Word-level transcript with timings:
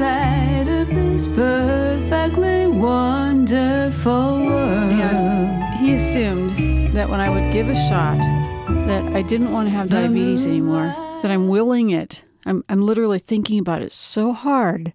inside 0.00 0.66
of 0.66 0.88
this 0.88 1.26
perfectly 1.26 2.66
wonderful 2.66 4.46
world. 4.46 4.92
Yeah. 4.92 5.76
He 5.76 5.92
assumed 5.92 6.96
that 6.96 7.10
when 7.10 7.20
I 7.20 7.28
would 7.28 7.52
give 7.52 7.68
a 7.68 7.74
shot, 7.74 8.16
that 8.86 9.04
I 9.14 9.20
didn't 9.20 9.52
want 9.52 9.66
to 9.68 9.70
have 9.72 9.90
diabetes 9.90 10.46
anymore, 10.46 10.86
that 11.20 11.30
I'm 11.30 11.48
willing 11.48 11.90
it. 11.90 12.22
I'm, 12.46 12.64
I'm 12.70 12.80
literally 12.80 13.18
thinking 13.18 13.58
about 13.58 13.82
it 13.82 13.92
so 13.92 14.32
hard 14.32 14.94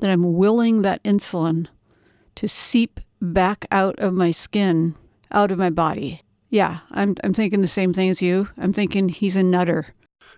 that 0.00 0.10
I'm 0.10 0.34
willing 0.34 0.82
that 0.82 1.02
insulin 1.04 1.68
to 2.34 2.46
seep 2.46 3.00
back 3.22 3.64
out 3.70 3.98
of 3.98 4.12
my 4.12 4.30
skin, 4.30 4.94
out 5.32 5.52
of 5.52 5.58
my 5.58 5.70
body. 5.70 6.20
Yeah, 6.50 6.80
I'm, 6.90 7.16
I'm 7.24 7.32
thinking 7.32 7.62
the 7.62 7.66
same 7.66 7.94
thing 7.94 8.10
as 8.10 8.20
you. 8.20 8.50
I'm 8.58 8.74
thinking 8.74 9.08
he's 9.08 9.38
a 9.38 9.42
nutter. 9.42 9.94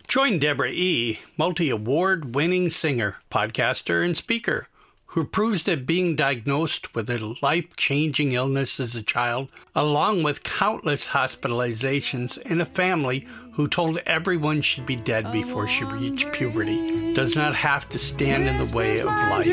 Join 0.08 0.38
Deborah 0.38 0.70
E., 0.70 1.18
multi 1.36 1.68
award 1.68 2.34
winning 2.34 2.70
singer, 2.70 3.18
podcaster, 3.28 4.04
and 4.04 4.16
speaker, 4.16 4.68
who 5.06 5.24
proves 5.24 5.64
that 5.64 5.84
being 5.84 6.14
diagnosed 6.14 6.94
with 6.94 7.10
a 7.10 7.36
life 7.42 7.74
changing 7.76 8.30
illness 8.30 8.78
as 8.78 8.94
a 8.94 9.02
child, 9.02 9.48
along 9.74 10.22
with 10.22 10.44
countless 10.44 11.08
hospitalizations 11.08 12.38
in 12.42 12.60
a 12.60 12.64
family 12.64 13.26
who 13.56 13.66
told 13.66 13.98
everyone 14.04 14.60
she'd 14.60 14.84
be 14.84 14.96
dead 14.96 15.32
before 15.32 15.66
she 15.66 15.82
reached 15.82 16.30
puberty, 16.32 17.14
does 17.14 17.34
not 17.34 17.54
have 17.54 17.88
to 17.88 17.98
stand 17.98 18.46
in 18.46 18.62
the 18.62 18.76
way 18.76 18.98
of 18.98 19.06
life 19.06 19.46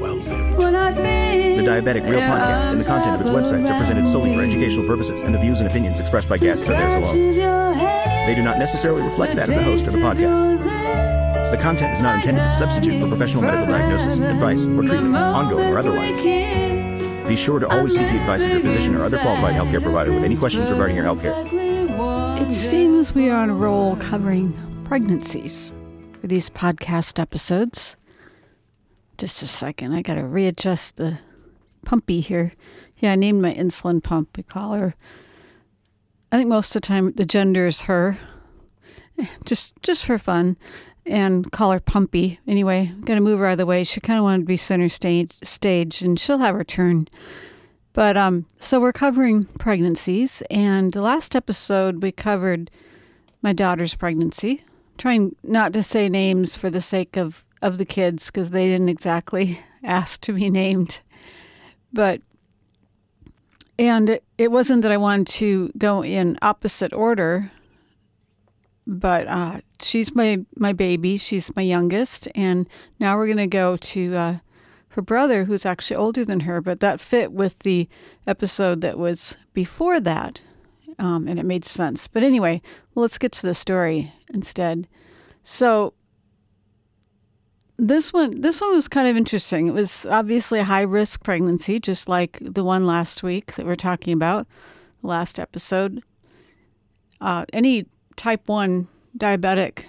well 0.00 0.14
lived. 0.14 0.28
The 1.58 1.64
Diabetic 1.64 2.08
Real 2.08 2.20
podcast 2.20 2.68
and 2.68 2.80
the 2.80 2.84
content 2.84 3.16
of 3.16 3.20
its 3.20 3.30
websites 3.30 3.68
are 3.68 3.76
presented 3.78 4.06
solely 4.06 4.32
for 4.36 4.42
educational 4.42 4.86
purposes, 4.86 5.24
and 5.24 5.34
the 5.34 5.40
views 5.40 5.58
and 5.58 5.68
opinions 5.68 5.98
expressed 5.98 6.28
by 6.28 6.38
guests 6.38 6.70
are 6.70 6.74
theirs 6.74 7.10
alone. 7.10 7.34
They 8.28 8.34
do 8.36 8.44
not 8.44 8.58
necessarily 8.58 9.02
reflect 9.02 9.34
that 9.34 9.48
of 9.48 9.56
the 9.56 9.64
host 9.64 9.88
of 9.88 9.94
the 9.94 9.98
podcast. 9.98 11.50
The 11.50 11.58
content 11.58 11.94
is 11.94 12.00
not 12.00 12.14
intended 12.14 12.42
to 12.42 12.48
substitute 12.48 13.02
for 13.02 13.08
professional 13.08 13.42
medical 13.42 13.66
diagnosis, 13.66 14.20
advice, 14.20 14.66
or 14.66 14.84
treatment, 14.84 15.16
ongoing 15.16 15.68
or 15.68 15.78
otherwise. 15.78 16.22
Be 17.28 17.34
sure 17.34 17.58
to 17.58 17.68
always 17.68 17.96
seek 17.96 18.06
the 18.06 18.20
advice 18.20 18.44
of 18.44 18.50
your 18.52 18.60
physician 18.60 18.94
or 18.94 19.02
other 19.02 19.18
qualified 19.18 19.56
healthcare 19.56 19.82
provider 19.82 20.12
with 20.12 20.22
any 20.22 20.36
questions 20.36 20.70
regarding 20.70 20.94
your 20.94 21.04
healthcare. 21.04 21.71
Seems 22.52 23.14
we 23.14 23.30
are 23.30 23.42
on 23.42 23.50
a 23.50 23.54
roll 23.54 23.96
covering 23.96 24.54
pregnancies 24.84 25.72
for 26.20 26.26
these 26.26 26.50
podcast 26.50 27.18
episodes. 27.18 27.96
Just 29.18 29.42
a 29.42 29.46
second, 29.46 29.92
I 29.92 30.02
gotta 30.02 30.24
readjust 30.24 30.96
the 30.96 31.18
pumpy 31.84 32.20
here. 32.20 32.52
Yeah, 32.98 33.12
I 33.12 33.16
named 33.16 33.42
my 33.42 33.52
insulin 33.54 34.02
pump. 34.02 34.36
We 34.36 34.42
call 34.42 34.74
her 34.74 34.94
I 36.32 36.38
think 36.38 36.48
most 36.48 36.74
of 36.74 36.80
the 36.80 36.86
time 36.86 37.12
the 37.12 37.26
gender 37.26 37.66
is 37.66 37.82
her, 37.82 38.18
eh, 39.18 39.26
just 39.44 39.74
just 39.82 40.02
for 40.02 40.16
fun, 40.16 40.56
and 41.04 41.52
call 41.52 41.72
her 41.72 41.80
Pumpy. 41.80 42.38
Anyway, 42.48 42.90
got 43.04 43.16
to 43.16 43.20
move 43.20 43.38
her 43.38 43.46
out 43.46 43.52
of 43.52 43.58
the 43.58 43.66
way. 43.66 43.84
She 43.84 44.00
kind 44.00 44.18
of 44.18 44.24
wanted 44.24 44.38
to 44.38 44.46
be 44.46 44.56
center 44.56 44.88
stage, 44.88 45.36
stage, 45.42 46.00
and 46.00 46.18
she'll 46.18 46.38
have 46.38 46.54
her 46.54 46.64
turn. 46.64 47.06
But 47.92 48.16
um, 48.16 48.46
so 48.58 48.80
we're 48.80 48.92
covering 48.92 49.44
pregnancies, 49.44 50.42
and 50.50 50.92
the 50.92 51.02
last 51.02 51.36
episode 51.36 52.02
we 52.02 52.12
covered 52.12 52.70
my 53.42 53.52
daughter's 53.52 53.94
pregnancy. 53.94 54.64
Trying 54.98 55.36
not 55.42 55.72
to 55.74 55.82
say 55.82 56.08
names 56.08 56.54
for 56.54 56.70
the 56.70 56.80
sake 56.80 57.16
of 57.16 57.44
of 57.60 57.78
the 57.78 57.84
kids 57.84 58.30
because 58.30 58.50
they 58.50 58.66
didn't 58.66 58.88
exactly 58.88 59.60
ask 59.84 60.20
to 60.22 60.32
be 60.32 60.50
named, 60.50 61.00
but 61.92 62.20
and 63.78 64.10
it, 64.10 64.24
it 64.38 64.50
wasn't 64.50 64.82
that 64.82 64.92
I 64.92 64.96
wanted 64.96 65.26
to 65.28 65.72
go 65.76 66.04
in 66.04 66.38
opposite 66.42 66.92
order, 66.92 67.50
but 68.86 69.26
uh, 69.26 69.60
she's 69.80 70.14
my, 70.14 70.44
my 70.56 70.72
baby. 70.72 71.16
She's 71.16 71.54
my 71.56 71.62
youngest. 71.62 72.28
And 72.34 72.68
now 73.00 73.16
we're 73.16 73.26
to 73.38 73.46
go 73.46 73.76
to 73.76 74.14
uh, 74.14 74.38
her 74.92 75.02
brother, 75.02 75.44
who's 75.44 75.64
actually 75.64 75.96
older 75.96 76.24
than 76.24 76.40
her, 76.40 76.60
but 76.60 76.80
that 76.80 77.00
fit 77.00 77.32
with 77.32 77.58
the 77.60 77.88
episode 78.26 78.82
that 78.82 78.98
was 78.98 79.36
before 79.54 80.00
that. 80.00 80.42
Um, 80.98 81.26
and 81.26 81.38
it 81.38 81.46
made 81.46 81.64
sense. 81.64 82.06
But 82.06 82.22
anyway, 82.22 82.60
well, 82.94 83.02
let's 83.02 83.18
get 83.18 83.32
to 83.32 83.46
the 83.46 83.54
story 83.54 84.12
instead. 84.32 84.86
So 85.42 85.94
this 87.78 88.12
one, 88.12 88.42
this 88.42 88.60
one 88.60 88.74
was 88.74 88.86
kind 88.86 89.08
of 89.08 89.16
interesting. 89.16 89.66
It 89.66 89.74
was 89.74 90.04
obviously 90.06 90.58
a 90.58 90.64
high 90.64 90.82
risk 90.82 91.24
pregnancy, 91.24 91.80
just 91.80 92.08
like 92.08 92.38
the 92.40 92.62
one 92.62 92.86
last 92.86 93.22
week 93.22 93.54
that 93.54 93.64
we're 93.64 93.74
talking 93.74 94.12
about, 94.12 94.46
last 95.00 95.40
episode. 95.40 96.02
Uh, 97.20 97.46
any 97.52 97.86
type 98.16 98.42
one 98.46 98.88
diabetic 99.16 99.84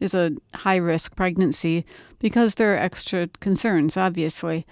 is 0.00 0.14
a 0.14 0.32
high 0.54 0.76
risk 0.76 1.16
pregnancy 1.16 1.84
because 2.18 2.54
there 2.54 2.74
are 2.74 2.78
extra 2.78 3.28
concerns, 3.40 3.96
obviously, 3.96 4.66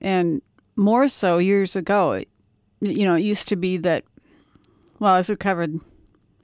and 0.00 0.42
more 0.76 1.08
so 1.08 1.38
years 1.38 1.76
ago. 1.76 2.22
You 2.80 3.04
know, 3.04 3.16
it 3.16 3.22
used 3.22 3.48
to 3.48 3.56
be 3.56 3.76
that, 3.78 4.04
well, 4.98 5.16
as 5.16 5.28
we 5.28 5.36
covered 5.36 5.70
in 5.70 5.80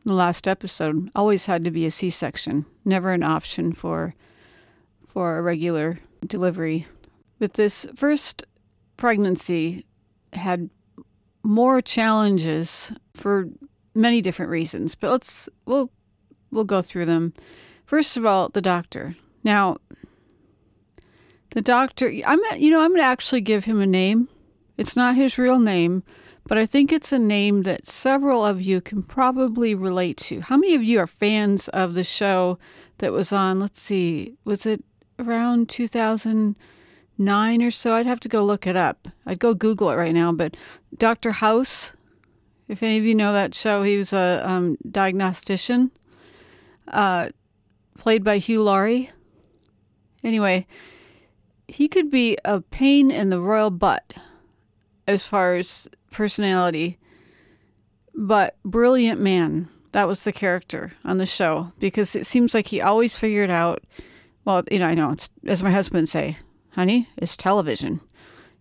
the 0.04 0.14
last 0.14 0.46
episode, 0.46 1.10
always 1.14 1.46
had 1.46 1.64
to 1.64 1.70
be 1.70 1.86
a 1.86 1.90
C 1.90 2.10
section, 2.10 2.66
never 2.84 3.12
an 3.12 3.22
option 3.22 3.72
for 3.72 4.14
for 5.08 5.38
a 5.38 5.42
regular 5.42 5.98
delivery. 6.26 6.86
But 7.38 7.54
this 7.54 7.86
first 7.96 8.44
pregnancy 8.98 9.86
had 10.34 10.68
more 11.42 11.80
challenges 11.80 12.92
for 13.14 13.48
many 13.94 14.20
different 14.20 14.50
reasons, 14.50 14.94
but 14.94 15.10
let's 15.10 15.48
we'll 15.64 15.90
we'll 16.50 16.64
go 16.64 16.82
through 16.82 17.06
them. 17.06 17.32
First 17.86 18.16
of 18.16 18.26
all, 18.26 18.48
the 18.48 18.60
doctor. 18.60 19.16
Now, 19.42 19.78
the 21.50 21.62
doctor, 21.62 22.12
I'm 22.26 22.40
you 22.56 22.70
know, 22.70 22.80
I'm 22.80 22.90
going 22.90 23.00
to 23.00 23.04
actually 23.04 23.40
give 23.40 23.64
him 23.64 23.80
a 23.80 23.86
name. 23.86 24.28
It's 24.76 24.96
not 24.96 25.16
his 25.16 25.38
real 25.38 25.58
name, 25.58 26.02
but 26.46 26.58
I 26.58 26.66
think 26.66 26.92
it's 26.92 27.12
a 27.12 27.18
name 27.18 27.62
that 27.62 27.86
several 27.86 28.44
of 28.44 28.60
you 28.60 28.80
can 28.80 29.02
probably 29.02 29.74
relate 29.74 30.18
to. 30.18 30.42
How 30.42 30.56
many 30.56 30.74
of 30.74 30.82
you 30.82 30.98
are 30.98 31.06
fans 31.06 31.68
of 31.68 31.94
the 31.94 32.04
show 32.04 32.58
that 32.98 33.12
was 33.12 33.32
on, 33.32 33.60
let's 33.60 33.80
see, 33.80 34.34
was 34.44 34.66
it 34.66 34.84
around 35.18 35.68
2009 35.68 37.62
or 37.62 37.70
so. 37.70 37.94
I'd 37.94 38.06
have 38.06 38.20
to 38.20 38.28
go 38.28 38.44
look 38.44 38.66
it 38.66 38.76
up. 38.76 39.08
I'd 39.24 39.38
go 39.38 39.54
Google 39.54 39.90
it 39.90 39.96
right 39.96 40.14
now. 40.14 40.32
But 40.32 40.56
Dr. 40.96 41.32
House, 41.32 41.92
if 42.68 42.82
any 42.82 42.98
of 42.98 43.04
you 43.04 43.14
know 43.14 43.32
that 43.32 43.54
show, 43.54 43.82
he 43.82 43.96
was 43.96 44.12
a 44.12 44.42
um, 44.44 44.76
diagnostician, 44.90 45.90
uh, 46.88 47.30
played 47.98 48.24
by 48.24 48.38
Hugh 48.38 48.62
Laurie. 48.62 49.10
Anyway, 50.22 50.66
he 51.68 51.88
could 51.88 52.10
be 52.10 52.36
a 52.44 52.60
pain 52.60 53.10
in 53.10 53.30
the 53.30 53.40
royal 53.40 53.70
butt 53.70 54.14
as 55.06 55.26
far 55.26 55.54
as 55.54 55.88
personality, 56.10 56.98
but 58.14 58.56
brilliant 58.64 59.20
man. 59.20 59.68
That 59.92 60.08
was 60.08 60.24
the 60.24 60.32
character 60.32 60.92
on 61.04 61.16
the 61.16 61.26
show 61.26 61.72
because 61.78 62.14
it 62.14 62.26
seems 62.26 62.52
like 62.52 62.66
he 62.66 62.82
always 62.82 63.14
figured 63.14 63.50
out 63.50 63.82
well, 64.46 64.62
you 64.70 64.78
know, 64.78 64.86
I 64.86 64.94
know, 64.94 65.10
it's, 65.10 65.28
as 65.44 65.62
my 65.62 65.72
husband 65.72 66.08
say, 66.08 66.38
honey, 66.70 67.08
it's 67.16 67.36
television. 67.36 68.00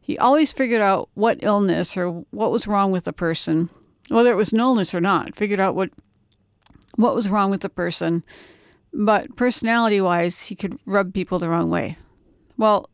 He 0.02 0.18
always 0.18 0.52
figured 0.52 0.82
out 0.82 1.10
what 1.14 1.44
illness 1.44 1.96
or 1.96 2.26
what 2.32 2.52
was 2.52 2.68
wrong 2.68 2.92
with 2.92 3.06
the 3.06 3.14
person, 3.14 3.70
whether 4.10 4.32
it 4.32 4.36
was 4.36 4.52
an 4.52 4.60
illness 4.60 4.94
or 4.94 5.00
not, 5.00 5.36
figured 5.36 5.60
out 5.60 5.76
what 5.76 5.92
what 6.96 7.16
was 7.16 7.30
wrong 7.30 7.52
with 7.52 7.62
the 7.62 7.70
person. 7.70 8.24
But 8.98 9.36
personality 9.36 10.00
wise, 10.00 10.48
he 10.48 10.56
could 10.56 10.80
rub 10.86 11.14
people 11.14 11.38
the 11.38 11.50
wrong 11.50 11.70
way. 11.70 11.98
Well, 12.56 12.90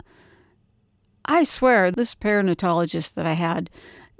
I 1.26 1.44
swear, 1.44 1.92
this 1.92 2.16
perinatologist 2.16 3.14
that 3.14 3.28
I 3.28 3.34
had, 3.34 3.70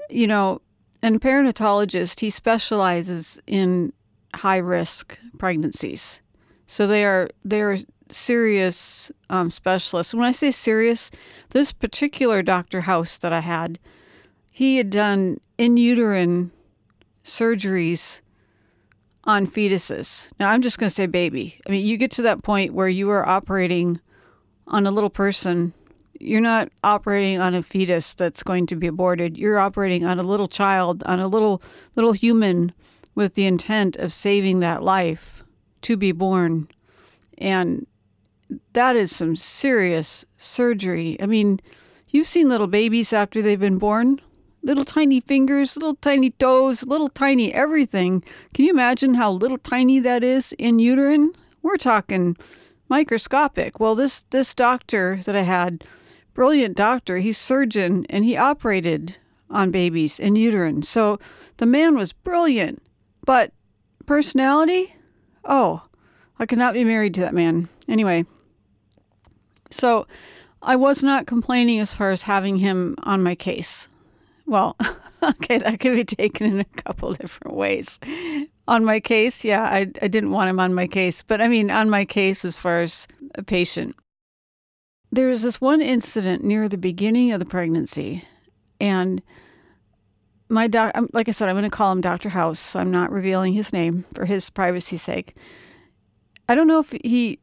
you 0.08 0.28
know, 0.28 0.62
and 1.02 1.20
perinatologist, 1.20 2.20
he 2.20 2.30
specializes 2.30 3.42
in 3.48 3.94
high 4.36 4.58
risk 4.58 5.18
pregnancies. 5.40 6.22
So 6.68 6.86
they 6.86 7.04
are 7.04 7.30
they 7.44 7.62
are 7.62 7.78
serious 8.10 9.12
um, 9.30 9.50
specialist. 9.50 10.14
When 10.14 10.24
I 10.24 10.32
say 10.32 10.52
serious, 10.52 11.10
this 11.50 11.72
particular 11.72 12.44
Dr. 12.44 12.82
House 12.82 13.18
that 13.18 13.34
I 13.34 13.40
had, 13.40 13.80
he 14.52 14.78
had 14.78 14.92
done 14.92 15.40
in 15.58 15.78
uterine 15.78 16.52
surgeries 17.24 18.22
on 19.24 19.48
fetuses. 19.48 20.30
Now, 20.40 20.50
I'm 20.50 20.62
just 20.62 20.80
going 20.80 20.90
to 20.90 20.96
say 20.96 21.06
baby. 21.06 21.60
I 21.68 21.72
mean, 21.72 21.86
you 21.86 21.98
get 21.98 22.12
to 22.12 22.22
that 22.24 22.44
point 22.44 22.74
where 22.74 22.90
you 22.90 23.10
are 23.10 23.28
operating 23.28 24.00
on 24.68 24.88
a 24.88 24.92
little 24.92 25.10
person. 25.10 25.74
You're 26.20 26.42
not 26.42 26.70
operating 26.84 27.40
on 27.40 27.54
a 27.54 27.64
fetus 27.64 28.16
that's 28.16 28.44
going 28.44 28.68
to 28.68 28.76
be 28.76 28.88
aborted. 28.88 29.38
You're 29.38 29.60
operating 29.60 30.06
on 30.06 30.20
a 30.20 30.24
little 30.24 30.48
child, 30.48 31.04
on 31.04 31.20
a 31.20 31.28
little 31.28 31.62
little 31.96 32.14
human 32.14 32.74
with 33.16 33.34
the 33.34 33.46
intent 33.46 33.96
of 33.98 34.14
saving 34.14 34.60
that 34.60 34.84
life 34.84 35.44
to 35.82 35.98
be 35.98 36.12
born. 36.12 36.68
And 37.38 37.88
that 38.74 38.96
is 38.96 39.16
some 39.16 39.36
serious 39.36 40.26
surgery. 40.38 41.18
I 41.22 41.26
mean, 41.26 41.60
you've 42.10 42.28
seen 42.28 42.50
little 42.50 42.68
babies 42.68 43.14
after 43.14 43.42
they've 43.42 43.60
been 43.60 43.78
born. 43.78 44.22
Little 44.64 44.86
tiny 44.86 45.20
fingers, 45.20 45.76
little 45.76 45.96
tiny 45.96 46.30
toes, 46.32 46.86
little 46.86 47.08
tiny 47.08 47.54
everything. 47.54 48.24
Can 48.54 48.66
you 48.66 48.72
imagine 48.72 49.16
how 49.16 49.32
little 49.32 49.58
tiny 49.58 50.00
that 50.00 50.24
is 50.24 50.54
in 50.54 50.78
uterine? 50.78 51.34
We're 51.64 51.78
talking 51.78 52.38
microscopic. 52.88 53.80
Well, 53.80 53.96
this 53.96 54.24
this 54.30 54.54
doctor 54.54 55.22
that 55.26 55.36
I 55.36 55.42
had, 55.42 55.84
brilliant 56.34 56.78
doctor, 56.78 57.18
he's 57.18 57.38
surgeon 57.38 58.06
and 58.10 58.24
he 58.24 58.38
operated 58.38 59.18
on 59.50 59.72
babies 59.72 60.20
in 60.20 60.36
uterine. 60.36 60.84
So 60.84 61.20
the 61.58 61.66
man 61.66 61.96
was 61.96 62.14
brilliant, 62.14 62.82
but 63.26 63.52
personality, 64.06 64.96
oh, 65.44 65.84
I 66.38 66.46
could 66.46 66.58
not 66.58 66.74
be 66.74 66.84
married 66.84 67.14
to 67.16 67.22
that 67.22 67.34
man. 67.34 67.70
Anyway, 67.88 68.26
so 69.70 70.06
I 70.62 70.76
was 70.76 71.04
not 71.04 71.28
complaining 71.28 71.80
as 71.80 71.94
far 71.94 72.12
as 72.12 72.24
having 72.24 72.58
him 72.58 72.96
on 73.04 73.24
my 73.24 73.36
case. 73.36 73.88
Well, 74.52 74.76
okay, 75.24 75.60
that 75.60 75.80
could 75.80 75.96
be 75.96 76.04
taken 76.04 76.46
in 76.46 76.60
a 76.60 76.66
couple 76.66 77.14
different 77.14 77.56
ways. 77.56 78.02
On 78.68 78.84
my 78.84 79.00
case, 79.00 79.46
yeah, 79.46 79.64
I, 79.64 79.90
I 80.02 80.10
didn't 80.10 80.32
want 80.32 80.50
him 80.50 80.60
on 80.60 80.74
my 80.74 80.88
case, 80.88 81.22
but 81.22 81.40
I 81.40 81.48
mean, 81.48 81.72
on 81.72 81.90
my 81.90 82.04
case 82.04 82.44
as 82.44 82.58
far 82.58 82.82
as 82.82 83.08
a 83.36 83.44
patient. 83.44 83.96
There 85.10 85.30
was 85.30 85.42
this 85.42 85.62
one 85.62 85.82
incident 85.82 86.44
near 86.44 86.68
the 86.68 86.78
beginning 86.78 87.32
of 87.32 87.40
the 87.40 87.46
pregnancy, 87.46 88.26
and 88.82 89.22
my 90.50 90.68
doc, 90.68 90.92
um, 90.96 91.10
like 91.14 91.30
I 91.30 91.32
said, 91.32 91.48
I'm 91.48 91.56
going 91.56 91.64
to 91.64 91.70
call 91.70 91.94
him 91.94 92.02
Dr. 92.02 92.28
House. 92.28 92.60
So 92.60 92.82
I'm 92.82 92.92
not 92.92 93.10
revealing 93.10 93.54
his 93.54 93.72
name 93.72 94.04
for 94.14 94.26
his 94.26 94.50
privacy's 94.50 95.02
sake. 95.02 95.38
I 96.50 96.56
don't 96.56 96.68
know 96.68 96.80
if 96.80 96.94
he 97.06 97.40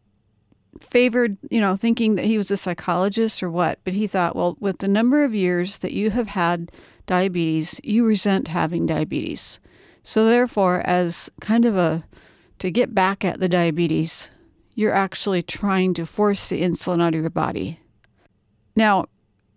favored, 0.80 1.38
you 1.50 1.60
know, 1.60 1.74
thinking 1.74 2.16
that 2.16 2.26
he 2.26 2.36
was 2.36 2.50
a 2.50 2.56
psychologist 2.56 3.42
or 3.42 3.50
what, 3.50 3.78
but 3.84 3.94
he 3.94 4.06
thought, 4.06 4.36
well, 4.36 4.58
with 4.60 4.78
the 4.78 4.88
number 4.88 5.24
of 5.24 5.34
years 5.34 5.78
that 5.78 5.92
you 5.92 6.10
have 6.10 6.28
had 6.28 6.70
diabetes, 7.08 7.80
you 7.82 8.06
resent 8.06 8.48
having 8.48 8.86
diabetes. 8.86 9.58
So 10.04 10.24
therefore, 10.24 10.80
as 10.86 11.28
kind 11.40 11.64
of 11.64 11.76
a 11.76 12.04
to 12.60 12.70
get 12.70 12.94
back 12.94 13.24
at 13.24 13.40
the 13.40 13.48
diabetes, 13.48 14.30
you're 14.74 14.94
actually 14.94 15.42
trying 15.42 15.94
to 15.94 16.06
force 16.06 16.48
the 16.48 16.62
insulin 16.62 17.02
out 17.02 17.14
of 17.14 17.20
your 17.20 17.30
body. 17.30 17.80
Now, 18.76 19.06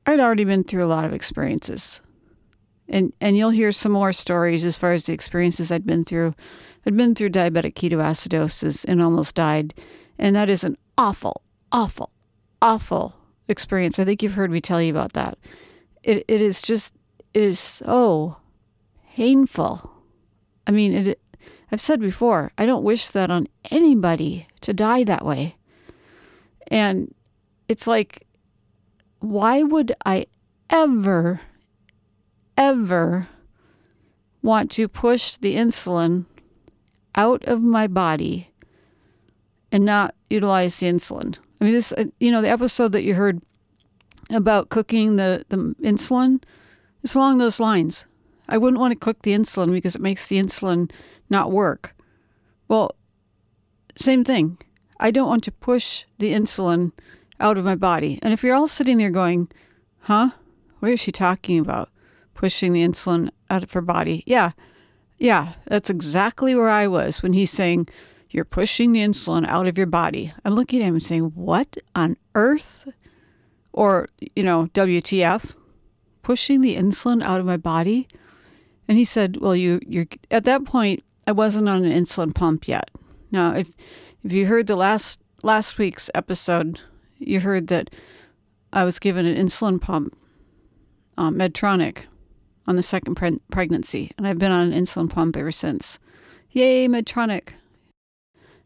I'd 0.06 0.20
already 0.20 0.46
been 0.46 0.64
through 0.64 0.84
a 0.84 0.88
lot 0.88 1.06
of 1.06 1.14
experiences. 1.14 2.02
And 2.90 3.14
and 3.22 3.38
you'll 3.38 3.52
hear 3.52 3.72
some 3.72 3.92
more 3.92 4.12
stories 4.12 4.66
as 4.66 4.78
far 4.78 4.94
as 4.94 5.06
the 5.06 5.14
experiences 5.14 5.72
I'd 5.72 5.86
been 5.86 6.04
through. 6.04 6.34
I'd 6.86 6.98
been 6.98 7.16
through 7.16 7.30
diabetic 7.30 7.76
ketoacidosis 7.76 8.84
and 8.86 9.02
almost 9.02 9.36
died. 9.36 9.74
And 10.18 10.36
that 10.36 10.50
is 10.50 10.64
an 10.64 10.78
awful, 10.98 11.44
awful, 11.72 12.12
awful 12.62 13.16
experience. 13.48 14.00
I 14.00 14.06
think 14.06 14.24
you've 14.24 14.34
heard 14.34 14.52
me 14.52 14.60
tell 14.60 14.82
you 14.82 14.92
about 14.92 15.14
that. 15.14 15.38
It 16.04 16.26
it 16.28 16.42
is 16.42 16.62
just 16.62 16.96
is 17.34 17.60
so 17.60 18.38
painful. 19.16 19.92
I 20.68 20.72
mean, 20.72 20.94
it 20.94 21.20
I've 21.72 21.82
said 21.82 22.00
before, 22.00 22.52
I 22.58 22.66
don't 22.66 22.84
wish 22.84 23.08
that 23.10 23.32
on 23.32 23.48
anybody 23.72 24.48
to 24.62 24.74
die 24.74 25.04
that 25.06 25.26
way. 25.26 25.56
And 26.68 27.14
it's 27.68 27.88
like 27.88 28.28
why 29.20 29.64
would 29.64 29.94
I 30.06 30.26
ever 30.70 31.42
ever 32.58 33.28
want 34.42 34.72
to 34.72 34.88
push 34.88 35.38
the 35.38 35.56
insulin 35.56 36.26
out 37.16 37.44
of 37.46 37.62
my 37.62 37.88
body 37.88 38.52
and 39.72 39.86
not 39.86 40.16
utilize 40.30 40.78
the 40.78 40.88
insulin. 40.88 41.38
I 41.60 41.66
mean, 41.66 41.74
this, 41.74 41.92
uh, 41.94 42.06
you 42.20 42.32
know, 42.32 42.42
the 42.42 42.50
episode 42.50 42.92
that 42.92 43.04
you 43.04 43.14
heard 43.16 43.42
about 44.30 44.70
cooking 44.70 45.16
the, 45.16 45.46
the 45.50 45.58
insulin, 45.82 46.44
it's 47.04 47.16
along 47.16 47.38
those 47.38 47.60
lines. 47.60 48.06
I 48.48 48.58
wouldn't 48.58 48.80
want 48.80 48.92
to 48.92 49.00
cook 49.00 49.22
the 49.22 49.32
insulin 49.32 49.72
because 49.72 49.96
it 49.96 50.02
makes 50.02 50.28
the 50.28 50.38
insulin 50.38 50.92
not 51.30 51.52
work. 51.52 51.96
Well, 52.68 52.96
same 53.96 54.24
thing. 54.24 54.58
I 55.00 55.12
don't 55.12 55.28
want 55.28 55.44
to 55.46 55.52
push 55.52 56.06
the 56.20 56.34
insulin 56.34 56.92
out 57.40 57.58
of 57.58 57.66
my 57.66 57.76
body. 57.76 58.20
And 58.22 58.34
if 58.34 58.44
you're 58.44 58.56
all 58.56 58.68
sitting 58.68 58.98
there 58.98 59.10
going, 59.10 59.50
huh? 60.02 60.32
What 60.80 60.92
is 60.92 61.00
she 61.00 61.12
talking 61.12 61.60
about? 61.60 61.90
Pushing 62.34 62.74
the 62.74 62.84
insulin 62.84 63.30
out 63.50 63.64
of 63.64 63.72
her 63.74 63.82
body. 63.82 64.24
Yeah. 64.26 64.52
Yeah. 65.18 65.54
That's 65.68 65.90
exactly 65.90 66.56
where 66.56 66.70
I 66.70 66.88
was 66.88 67.24
when 67.24 67.34
he's 67.34 67.52
saying, 67.52 67.88
you're 68.32 68.46
pushing 68.46 68.94
the 68.94 69.02
insulin 69.02 69.46
out 69.48 69.68
of 69.68 69.78
your 69.78 69.88
body. 69.88 70.34
I'm 70.46 70.54
looking 70.54 70.82
at 70.82 70.88
him 70.88 70.96
and 70.96 71.04
saying, 71.04 71.34
What 71.36 71.78
on 71.96 72.18
earth? 72.34 72.88
Or, 73.74 74.08
you 74.36 74.44
know, 74.44 74.68
WTF? 74.74 75.54
Pushing 76.22 76.62
the 76.62 76.76
insulin 76.76 77.24
out 77.24 77.40
of 77.40 77.46
my 77.46 77.58
body? 77.58 78.08
And 78.88 78.98
he 78.98 79.06
said, 79.06 79.38
Well, 79.38 79.56
you, 79.56 79.80
you're 79.88 80.08
at 80.30 80.44
that 80.46 80.66
point, 80.66 81.04
I 81.28 81.32
wasn't 81.32 81.70
on 81.70 81.86
an 81.86 81.92
insulin 81.92 82.34
pump 82.34 82.68
yet. 82.68 82.90
Now, 83.32 83.54
if 83.54 83.74
if 84.24 84.34
you 84.34 84.48
heard 84.48 84.68
the 84.68 84.76
last 84.76 85.22
last 85.44 85.78
week's 85.78 86.10
episode, 86.14 86.80
you 87.18 87.40
heard 87.40 87.68
that 87.68 87.90
I 88.74 88.84
was 88.84 89.00
given 89.00 89.26
an 89.26 89.36
insulin 89.36 89.82
pump, 89.82 90.16
um, 91.18 91.36
Medtronic, 91.36 92.04
on 92.68 92.76
the 92.76 92.84
second 92.84 93.16
pre- 93.16 93.40
pregnancy, 93.52 94.12
and 94.18 94.28
I've 94.28 94.40
been 94.40 94.52
on 94.52 94.72
an 94.72 94.84
insulin 94.84 95.10
pump 95.10 95.36
ever 95.38 95.52
since. 95.52 96.00
Yay, 96.52 96.88
Medtronic! 96.88 97.54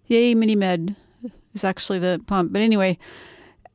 Yay, 0.08 0.36
MiniMed 0.36 0.96
is 1.54 1.63
actually 1.63 2.00
the 2.00 2.22
pump. 2.28 2.54
But 2.54 2.62
anyway, 2.62 2.98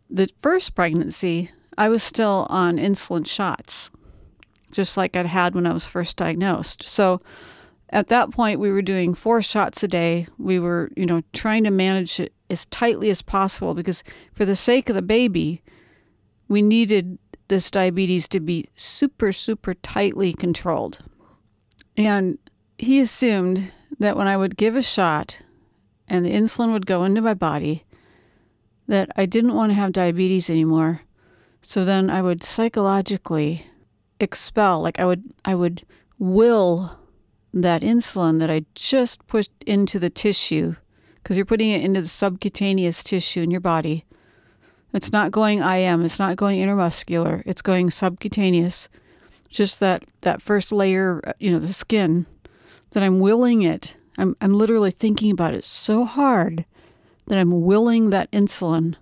the 0.09 0.29
first 0.39 0.75
pregnancy, 0.75 1.51
I 1.79 1.89
was 1.89 2.03
still 2.03 2.47
on 2.51 2.77
insulin 2.77 3.27
shots, 3.27 3.91
just 4.71 4.97
like 4.97 5.17
I'd 5.17 5.27
had 5.27 5.55
when 5.55 5.67
I 5.67 5.73
was 5.73 5.87
first 5.87 6.17
diagnosed. 6.17 6.89
So 6.89 7.21
at 7.91 8.09
that 8.09 8.31
point, 8.31 8.61
we 8.61 8.71
were 8.71 8.83
doing 8.83 9.15
four 9.15 9.43
shots 9.43 9.83
a 9.83 9.89
day. 9.89 10.27
We 10.39 10.59
were, 10.59 10.91
you 10.97 11.07
know, 11.07 11.23
trying 11.33 11.65
to 11.65 11.71
manage 11.71 12.21
it 12.21 12.33
as 12.49 12.67
tightly 12.67 13.11
as 13.11 13.23
possible 13.23 13.75
because 13.75 14.03
for 14.35 14.45
the 14.45 14.57
sake 14.57 14.89
of 14.89 14.95
the 14.95 15.03
baby, 15.03 15.63
we 16.49 16.63
needed 16.63 17.19
this 17.49 17.71
diabetes 17.71 18.29
to 18.29 18.41
be 18.41 18.69
super, 18.77 19.33
super 19.33 19.75
tightly 19.75 20.33
controlled. 20.33 20.99
And 21.97 22.39
he 22.79 23.01
assumed 23.01 23.73
that 23.99 24.17
when 24.17 24.29
I 24.29 24.37
would 24.37 24.57
give 24.57 24.77
a 24.77 24.83
shot, 24.83 25.39
and 26.09 26.25
the 26.25 26.33
insulin 26.33 26.73
would 26.73 26.87
go 26.87 27.05
into 27.05 27.21
my 27.21 27.35
body 27.35 27.85
that 28.89 29.11
I 29.15 29.27
didn't 29.27 29.55
want 29.55 29.71
to 29.71 29.75
have 29.75 29.93
diabetes 29.93 30.51
anymore. 30.51 31.03
So 31.63 31.85
then 31.85 32.11
I 32.11 32.23
would 32.23 32.43
psychologically 32.43 33.67
expel, 34.19 34.81
like 34.81 34.99
I 34.99 35.05
would 35.05 35.33
I 35.45 35.55
would 35.55 35.85
will 36.19 36.99
that 37.53 37.83
insulin 37.83 38.39
that 38.39 38.51
I 38.51 38.65
just 38.75 39.27
pushed 39.27 39.53
into 39.67 39.99
the 39.99 40.11
tissue 40.11 40.77
because 41.17 41.37
you're 41.37 41.47
putting 41.47 41.71
it 41.71 41.83
into 41.83 42.01
the 42.01 42.07
subcutaneous 42.07 43.03
tissue 43.03 43.43
in 43.43 43.51
your 43.51 43.61
body. 43.61 44.05
It's 44.93 45.13
not 45.13 45.31
going 45.31 45.61
IM, 45.61 46.05
it's 46.05 46.19
not 46.19 46.37
going 46.37 46.61
intramuscular, 46.61 47.43
it's 47.47 47.63
going 47.63 47.91
subcutaneous. 47.91 48.89
Just 49.49 49.81
that 49.81 50.05
that 50.21 50.43
first 50.43 50.73
layer, 50.73 51.21
uh, 51.27 51.33
you 51.39 51.51
know, 51.51 51.59
the 51.59 51.69
skin 51.69 52.27
that 52.91 53.03
I'm 53.03 53.21
willing 53.21 53.63
it 53.63 53.97
I'm, 54.21 54.37
I'm 54.43 54.53
literally 54.53 54.91
thinking 54.91 55.31
about 55.31 55.55
it 55.55 55.65
so 55.65 56.05
hard 56.05 56.67
that 57.27 57.39
I'm 57.39 57.63
willing 57.63 58.11
that 58.11 58.31
insulin 58.31 58.97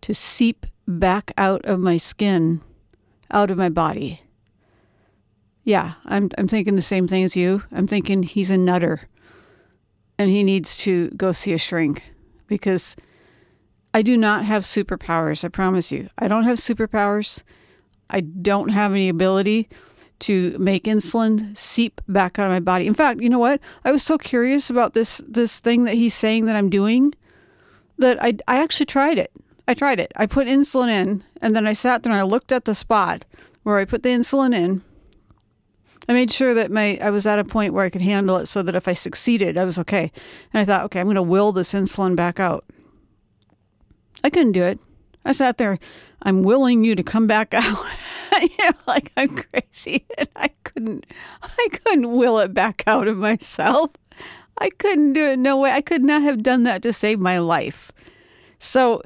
to 0.00 0.12
seep 0.12 0.66
back 0.88 1.32
out 1.36 1.64
of 1.66 1.78
my 1.78 1.98
skin, 1.98 2.62
out 3.30 3.50
of 3.50 3.58
my 3.58 3.68
body. 3.68 4.22
Yeah, 5.62 5.94
I'm, 6.06 6.30
I'm 6.38 6.48
thinking 6.48 6.76
the 6.76 6.82
same 6.82 7.06
thing 7.06 7.22
as 7.22 7.36
you. 7.36 7.62
I'm 7.70 7.86
thinking 7.86 8.22
he's 8.22 8.50
a 8.50 8.56
nutter 8.56 9.02
and 10.18 10.30
he 10.30 10.42
needs 10.42 10.78
to 10.78 11.10
go 11.10 11.30
see 11.30 11.52
a 11.52 11.58
shrink 11.58 12.02
because 12.46 12.96
I 13.92 14.00
do 14.00 14.16
not 14.16 14.46
have 14.46 14.62
superpowers. 14.62 15.44
I 15.44 15.48
promise 15.48 15.92
you. 15.92 16.08
I 16.16 16.26
don't 16.26 16.44
have 16.44 16.56
superpowers. 16.56 17.42
I 18.08 18.20
don't 18.22 18.70
have 18.70 18.92
any 18.92 19.10
ability 19.10 19.68
to 20.20 20.56
make 20.58 20.84
insulin 20.84 21.56
seep 21.56 22.00
back 22.08 22.38
out 22.38 22.46
of 22.46 22.52
my 22.52 22.60
body. 22.60 22.86
In 22.86 22.94
fact, 22.94 23.20
you 23.20 23.28
know 23.28 23.38
what? 23.38 23.60
I 23.84 23.92
was 23.92 24.02
so 24.02 24.16
curious 24.18 24.70
about 24.70 24.94
this 24.94 25.22
this 25.28 25.60
thing 25.60 25.84
that 25.84 25.94
he's 25.94 26.14
saying 26.14 26.46
that 26.46 26.56
I'm 26.56 26.70
doing 26.70 27.14
that 27.98 28.20
I 28.22 28.38
I 28.48 28.60
actually 28.62 28.86
tried 28.86 29.18
it. 29.18 29.30
I 29.68 29.74
tried 29.74 30.00
it. 30.00 30.10
I 30.16 30.24
put 30.24 30.46
insulin 30.46 30.88
in 30.88 31.24
and 31.42 31.54
then 31.54 31.66
I 31.66 31.74
sat 31.74 32.02
there 32.02 32.10
and 32.10 32.18
I 32.18 32.24
looked 32.24 32.52
at 32.52 32.64
the 32.64 32.74
spot 32.74 33.26
where 33.64 33.76
I 33.76 33.84
put 33.84 34.02
the 34.02 34.08
insulin 34.08 34.54
in. 34.54 34.82
I 36.08 36.14
made 36.14 36.32
sure 36.32 36.54
that 36.54 36.70
my 36.70 36.98
I 37.02 37.10
was 37.10 37.26
at 37.26 37.38
a 37.38 37.44
point 37.44 37.74
where 37.74 37.84
I 37.84 37.90
could 37.90 38.00
handle 38.00 38.38
it 38.38 38.46
so 38.46 38.62
that 38.62 38.74
if 38.74 38.88
I 38.88 38.94
succeeded, 38.94 39.58
I 39.58 39.66
was 39.66 39.78
okay. 39.80 40.10
And 40.54 40.62
I 40.62 40.64
thought, 40.64 40.84
okay, 40.86 41.00
I'm 41.00 41.06
going 41.06 41.16
to 41.16 41.22
will 41.22 41.52
this 41.52 41.74
insulin 41.74 42.16
back 42.16 42.40
out. 42.40 42.64
I 44.24 44.30
couldn't 44.30 44.52
do 44.52 44.62
it. 44.62 44.80
I 45.26 45.32
sat 45.32 45.58
there, 45.58 45.78
I'm 46.22 46.42
willing 46.42 46.82
you 46.82 46.94
to 46.94 47.02
come 47.02 47.26
back 47.26 47.52
out. 47.52 47.84
you 48.40 48.48
know, 48.60 48.70
like 48.86 49.12
I'm 49.18 49.36
crazy. 49.36 50.06
And 50.16 50.30
I 50.34 50.48
couldn't 50.64 51.04
I 51.42 51.68
couldn't 51.84 52.10
will 52.10 52.38
it 52.38 52.54
back 52.54 52.84
out 52.86 53.06
of 53.06 53.18
myself. 53.18 53.90
I 54.56 54.70
couldn't 54.70 55.12
do 55.12 55.26
it. 55.26 55.38
No 55.38 55.58
way. 55.58 55.72
I 55.72 55.82
could 55.82 56.02
not 56.02 56.22
have 56.22 56.42
done 56.42 56.62
that 56.62 56.80
to 56.84 56.92
save 56.94 57.20
my 57.20 57.36
life. 57.36 57.92
So 58.58 59.02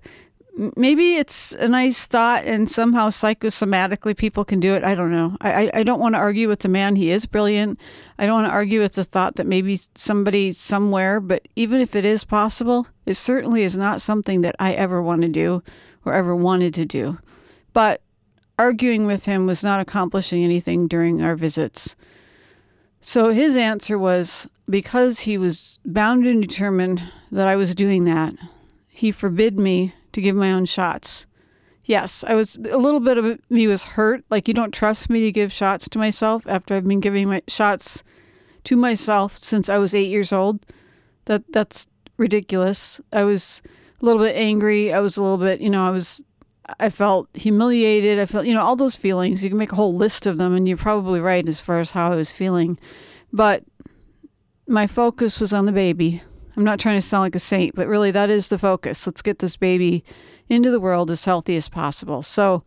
Maybe 0.77 1.17
it's 1.17 1.53
a 1.53 1.67
nice 1.67 2.05
thought, 2.05 2.45
and 2.45 2.71
somehow 2.71 3.09
psychosomatically 3.09 4.15
people 4.15 4.45
can 4.45 4.61
do 4.61 4.75
it. 4.75 4.85
I 4.85 4.95
don't 4.95 5.11
know. 5.11 5.37
I, 5.41 5.71
I, 5.73 5.83
don't 5.83 5.99
want 5.99 6.15
to 6.15 6.19
argue 6.19 6.47
with 6.47 6.61
the 6.61 6.69
man. 6.69 6.97
He 6.97 7.11
is 7.11 7.25
brilliant. 7.25 7.81
I 8.19 8.27
don't 8.27 8.43
want 8.43 8.49
to 8.49 8.53
argue 8.53 8.81
with 8.81 8.93
the 8.93 9.05
thought 9.05 9.37
that 9.37 9.47
maybe 9.47 9.81
somebody 9.95 10.53
somewhere, 10.53 11.21
but 11.21 11.49
even 11.57 11.81
if 11.81 11.97
it 11.97 12.05
is 12.05 12.25
possible, 12.25 12.87
it 13.07 13.15
certainly 13.15 13.63
is 13.63 13.79
not 13.79 14.03
something 14.03 14.43
that 14.43 14.55
I 14.59 14.75
ever 14.75 15.01
want 15.01 15.23
to 15.23 15.29
do 15.29 15.63
or 16.05 16.13
ever 16.13 16.37
wanted 16.37 16.75
to 16.75 16.85
do. 16.85 17.19
But 17.73 18.03
arguing 18.59 19.07
with 19.07 19.25
him 19.25 19.47
was 19.47 19.65
not 19.65 19.81
accomplishing 19.81 20.45
anything 20.45 20.87
during 20.87 21.23
our 21.23 21.35
visits. 21.35 21.97
So 23.01 23.31
his 23.31 23.57
answer 23.57 23.99
was 23.99 24.49
because 24.69 25.21
he 25.21 25.37
was 25.39 25.81
bound 25.85 26.27
and 26.27 26.41
determined 26.41 27.03
that 27.31 27.49
I 27.49 27.57
was 27.57 27.75
doing 27.75 28.05
that, 28.05 28.35
he 28.89 29.11
forbid 29.11 29.59
me 29.59 29.95
to 30.13 30.21
give 30.21 30.37
my 30.37 30.53
own 30.53 30.65
shots. 30.65 31.27
Yes, 31.85 32.25
I 32.27 32.35
was 32.35 32.57
a 32.57 32.79
little 32.79 33.01
bit 33.01 33.19
of 33.19 33.39
me 33.51 33.67
was 33.67 33.85
hurt. 33.85 34.25
Like 34.31 34.47
you 34.47 34.55
don't 34.55 34.73
trust 34.73 35.11
me 35.11 35.21
to 35.21 35.33
give 35.33 35.53
shots 35.53 35.89
to 35.89 35.99
myself 35.99 36.47
after 36.47 36.75
I've 36.75 36.85
been 36.85 37.01
giving 37.01 37.29
my 37.29 37.43
shots 37.49 38.05
to 38.65 38.77
myself 38.77 39.39
since 39.43 39.69
I 39.69 39.79
was 39.79 39.95
eight 39.95 40.09
years 40.09 40.33
old. 40.33 40.65
That 41.25 41.43
that's 41.53 41.87
ridiculous. 42.17 43.01
I 43.13 43.25
was 43.25 43.63
a 44.01 44.05
little 44.05 44.23
bit 44.23 44.37
angry. 44.37 44.93
I 44.93 45.01
was 45.01 45.17
a 45.17 45.23
little 45.23 45.39
bit, 45.39 45.61
you 45.61 45.71
know, 45.71 45.85
I 45.85 45.91
was 45.91 46.23
I 46.79 46.91
felt 46.91 47.29
humiliated. 47.35 48.19
I 48.19 48.27
felt, 48.27 48.47
you 48.47 48.55
know, 48.55 48.63
all 48.63 48.77
those 48.77 48.97
feelings. 48.97 49.43
You 49.43 49.51
can 49.51 49.59
make 49.59 49.73
a 49.73 49.77
whole 49.77 49.95
list 49.95 50.27
of 50.27 50.39
them, 50.39 50.55
and 50.55 50.69
you're 50.69 50.77
probably 50.77 51.21
right 51.21 51.47
as 51.49 51.61
far 51.61 51.81
as 51.81 51.91
how 51.93 52.13
I 52.13 52.17
was 52.17 52.33
feeling. 52.33 52.79
But 53.33 53.65
my 54.69 54.87
focus 54.87 55.41
was 55.41 55.53
on 55.53 55.67
the 55.67 55.73
baby. 55.73 56.23
I'm 56.57 56.65
not 56.65 56.79
trying 56.79 56.97
to 56.97 57.03
sound 57.03 57.23
like 57.23 57.35
a 57.35 57.41
saint, 57.41 57.75
but 57.75 57.89
really 57.89 58.11
that 58.11 58.31
is 58.31 58.49
the 58.49 58.59
focus. 58.59 59.07
Let's 59.07 59.23
get 59.23 59.39
this 59.39 59.57
baby 59.57 60.05
into 60.49 60.71
the 60.71 60.81
world 60.81 61.11
as 61.11 61.25
healthy 61.25 61.57
as 61.57 61.69
possible. 61.69 62.23
So 62.23 62.63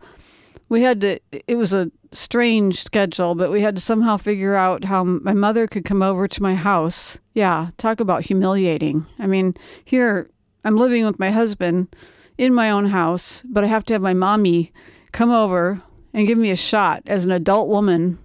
we 0.70 0.82
had 0.82 1.02
to, 1.02 1.20
it 1.48 1.56
was 1.56 1.74
a 1.74 1.92
strange 2.12 2.84
schedule, 2.84 3.36
but 3.36 3.52
we 3.52 3.62
had 3.62 3.76
to 3.76 3.82
somehow 3.82 4.18
figure 4.18 4.56
out 4.56 4.86
how 4.86 5.04
my 5.04 5.34
mother 5.34 5.68
could 5.68 5.86
come 5.86 6.02
over 6.02 6.28
to 6.28 6.42
my 6.42 6.56
house. 6.56 7.20
Yeah, 7.34 7.70
talk 7.78 8.00
about 8.00 8.26
humiliating. 8.26 9.06
I 9.20 9.28
mean, 9.28 9.56
here 9.84 10.30
I'm 10.64 10.78
living 10.78 11.06
with 11.06 11.20
my 11.20 11.30
husband 11.30 11.96
in 12.38 12.54
my 12.54 12.72
own 12.72 12.88
house, 12.88 13.44
but 13.46 13.64
I 13.64 13.68
have 13.68 13.86
to 13.86 13.94
have 13.94 14.02
my 14.02 14.14
mommy 14.14 14.74
come 15.12 15.32
over 15.32 15.82
and 16.14 16.28
give 16.28 16.38
me 16.38 16.50
a 16.50 16.56
shot 16.56 17.04
as 17.06 17.26
an 17.26 17.32
adult 17.32 17.70
woman 17.70 18.18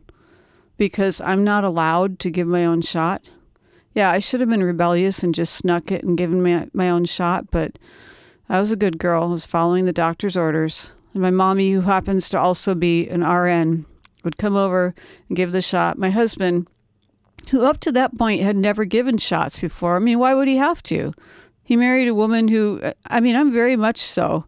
because 0.76 1.20
I'm 1.20 1.44
not 1.44 1.64
allowed 1.64 2.18
to 2.20 2.30
give 2.30 2.46
my 2.46 2.64
own 2.64 2.80
shot. 2.80 3.28
Yeah, 3.94 4.10
I 4.10 4.20
should 4.20 4.40
have 4.40 4.48
been 4.48 4.62
rebellious 4.62 5.22
and 5.22 5.34
just 5.34 5.54
snuck 5.54 5.90
it 5.90 6.04
and 6.04 6.16
given 6.16 6.42
my, 6.42 6.68
my 6.72 6.88
own 6.88 7.04
shot, 7.04 7.50
but 7.50 7.78
I 8.48 8.60
was 8.60 8.70
a 8.70 8.76
good 8.76 8.98
girl. 8.98 9.24
I 9.24 9.26
was 9.26 9.44
following 9.44 9.84
the 9.84 9.92
doctor's 9.92 10.36
orders. 10.36 10.92
And 11.12 11.22
my 11.22 11.30
mommy, 11.30 11.72
who 11.72 11.82
happens 11.82 12.28
to 12.28 12.38
also 12.38 12.74
be 12.74 13.08
an 13.08 13.24
RN, 13.24 13.86
would 14.22 14.36
come 14.36 14.56
over 14.56 14.94
and 15.28 15.36
give 15.36 15.52
the 15.52 15.60
shot. 15.60 15.98
My 15.98 16.10
husband, 16.10 16.68
who 17.50 17.64
up 17.64 17.80
to 17.80 17.92
that 17.92 18.16
point 18.16 18.42
had 18.42 18.56
never 18.56 18.84
given 18.84 19.18
shots 19.18 19.58
before, 19.58 19.96
I 19.96 19.98
mean, 19.98 20.18
why 20.18 20.34
would 20.34 20.46
he 20.46 20.56
have 20.56 20.82
to? 20.84 21.12
He 21.64 21.76
married 21.76 22.08
a 22.08 22.14
woman 22.14 22.48
who, 22.48 22.80
I 23.06 23.20
mean, 23.20 23.34
I'm 23.34 23.52
very 23.52 23.76
much 23.76 23.98
so. 23.98 24.44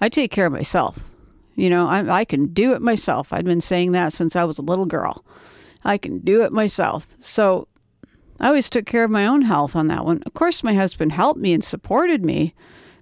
I 0.00 0.08
take 0.08 0.30
care 0.30 0.46
of 0.46 0.52
myself. 0.52 1.08
You 1.56 1.70
know, 1.70 1.86
I, 1.86 2.20
I 2.20 2.24
can 2.24 2.46
do 2.46 2.74
it 2.74 2.82
myself. 2.82 3.32
I've 3.32 3.44
been 3.44 3.60
saying 3.60 3.92
that 3.92 4.12
since 4.12 4.36
I 4.36 4.44
was 4.44 4.58
a 4.58 4.62
little 4.62 4.86
girl. 4.86 5.24
I 5.84 5.98
can 5.98 6.18
do 6.18 6.42
it 6.42 6.52
myself. 6.52 7.06
So 7.20 7.68
I 8.44 8.48
always 8.48 8.68
took 8.68 8.84
care 8.84 9.04
of 9.04 9.10
my 9.10 9.26
own 9.26 9.40
health 9.40 9.74
on 9.74 9.86
that 9.86 10.04
one. 10.04 10.22
Of 10.26 10.34
course, 10.34 10.62
my 10.62 10.74
husband 10.74 11.12
helped 11.12 11.40
me 11.40 11.54
and 11.54 11.64
supported 11.64 12.22
me, 12.26 12.54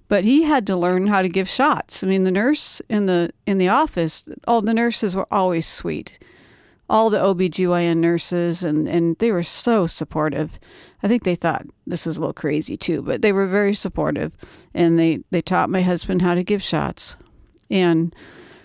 but 0.07 0.23
he 0.23 0.43
had 0.43 0.65
to 0.67 0.77
learn 0.77 1.07
how 1.07 1.21
to 1.21 1.27
give 1.27 1.49
shots. 1.49 2.01
I 2.01 2.07
mean, 2.07 2.23
the 2.23 2.31
nurse 2.31 2.81
in 2.89 3.07
the 3.07 3.33
in 3.45 3.57
the 3.57 3.67
office, 3.67 4.23
all 4.47 4.61
the 4.61 4.73
nurses 4.73 5.17
were 5.17 5.27
always 5.29 5.67
sweet. 5.67 6.17
All 6.89 7.09
the 7.09 7.17
OBGYN 7.17 7.97
nurses 7.97 8.63
and 8.63 8.87
and 8.87 9.17
they 9.17 9.33
were 9.33 9.43
so 9.43 9.85
supportive. 9.85 10.57
I 11.03 11.09
think 11.09 11.23
they 11.23 11.35
thought 11.35 11.65
this 11.85 12.05
was 12.05 12.15
a 12.15 12.21
little 12.21 12.33
crazy 12.33 12.77
too, 12.77 13.01
but 13.01 13.21
they 13.21 13.33
were 13.33 13.45
very 13.45 13.73
supportive 13.73 14.37
and 14.73 14.97
they 14.97 15.25
they 15.31 15.41
taught 15.41 15.69
my 15.69 15.81
husband 15.81 16.21
how 16.21 16.35
to 16.35 16.43
give 16.45 16.63
shots. 16.63 17.17
And 17.69 18.15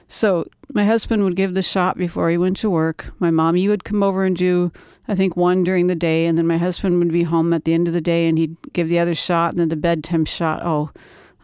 so 0.08 0.46
my 0.72 0.84
husband 0.84 1.22
would 1.22 1.36
give 1.36 1.54
the 1.54 1.62
shot 1.62 1.96
before 1.98 2.30
he 2.30 2.38
went 2.38 2.56
to 2.58 2.70
work. 2.70 3.12
My 3.18 3.30
mommy 3.30 3.68
would 3.68 3.84
come 3.84 4.02
over 4.02 4.24
and 4.24 4.34
do, 4.34 4.72
I 5.06 5.14
think, 5.14 5.36
one 5.36 5.62
during 5.64 5.86
the 5.86 5.94
day, 5.94 6.26
and 6.26 6.36
then 6.36 6.46
my 6.46 6.56
husband 6.56 6.98
would 6.98 7.12
be 7.12 7.22
home 7.24 7.52
at 7.52 7.64
the 7.64 7.74
end 7.74 7.86
of 7.88 7.94
the 7.94 8.00
day 8.00 8.26
and 8.26 8.38
he'd 8.38 8.56
give 8.72 8.88
the 8.88 8.98
other 8.98 9.14
shot 9.14 9.52
and 9.52 9.60
then 9.60 9.68
the 9.68 9.76
bedtime 9.76 10.24
shot. 10.24 10.62
Oh, 10.64 10.90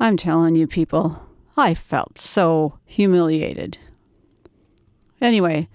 I'm 0.01 0.17
telling 0.17 0.55
you, 0.55 0.67
people, 0.67 1.23
I 1.57 1.75
felt 1.75 2.19
so 2.19 2.79
humiliated. 2.87 3.79
Anyway, 5.21 5.69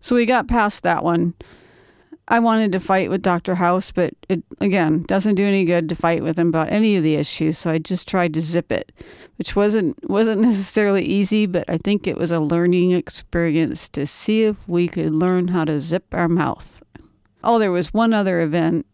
so 0.00 0.14
we 0.14 0.24
got 0.24 0.48
past 0.48 0.82
that 0.84 1.04
one. 1.04 1.34
I 2.28 2.40
wanted 2.40 2.72
to 2.72 2.80
fight 2.80 3.08
with 3.08 3.22
Dr. 3.22 3.54
House, 3.54 3.92
but 3.92 4.14
it 4.28 4.42
again 4.60 5.04
doesn't 5.04 5.36
do 5.36 5.46
any 5.46 5.64
good 5.64 5.88
to 5.88 5.94
fight 5.94 6.24
with 6.24 6.38
him 6.38 6.48
about 6.48 6.72
any 6.72 6.96
of 6.96 7.04
the 7.04 7.14
issues. 7.14 7.56
So 7.56 7.70
I 7.70 7.78
just 7.78 8.08
tried 8.08 8.34
to 8.34 8.40
zip 8.40 8.72
it, 8.72 8.90
which 9.36 9.54
wasn't 9.54 10.08
wasn't 10.10 10.40
necessarily 10.42 11.04
easy, 11.04 11.46
but 11.46 11.64
I 11.68 11.78
think 11.78 12.06
it 12.06 12.18
was 12.18 12.32
a 12.32 12.40
learning 12.40 12.92
experience 12.92 13.88
to 13.90 14.06
see 14.06 14.42
if 14.42 14.56
we 14.68 14.88
could 14.88 15.14
learn 15.14 15.48
how 15.48 15.64
to 15.66 15.78
zip 15.78 16.06
our 16.12 16.28
mouth. 16.28 16.82
Oh, 17.44 17.60
there 17.60 17.70
was 17.70 17.94
one 17.94 18.12
other 18.12 18.40
event, 18.40 18.86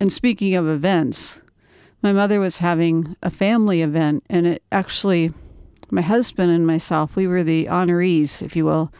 and 0.00 0.10
speaking 0.10 0.54
of 0.54 0.66
events, 0.66 1.42
my 2.00 2.12
mother 2.12 2.40
was 2.40 2.58
having 2.58 3.16
a 3.22 3.30
family 3.30 3.82
event, 3.82 4.24
and 4.30 4.46
it 4.46 4.62
actually, 4.72 5.32
my 5.90 6.00
husband 6.00 6.50
and 6.50 6.66
myself, 6.66 7.16
we 7.16 7.26
were 7.26 7.42
the 7.42 7.66
honorees, 7.66 8.40
if 8.40 8.56
you 8.56 8.64
will. 8.64 8.90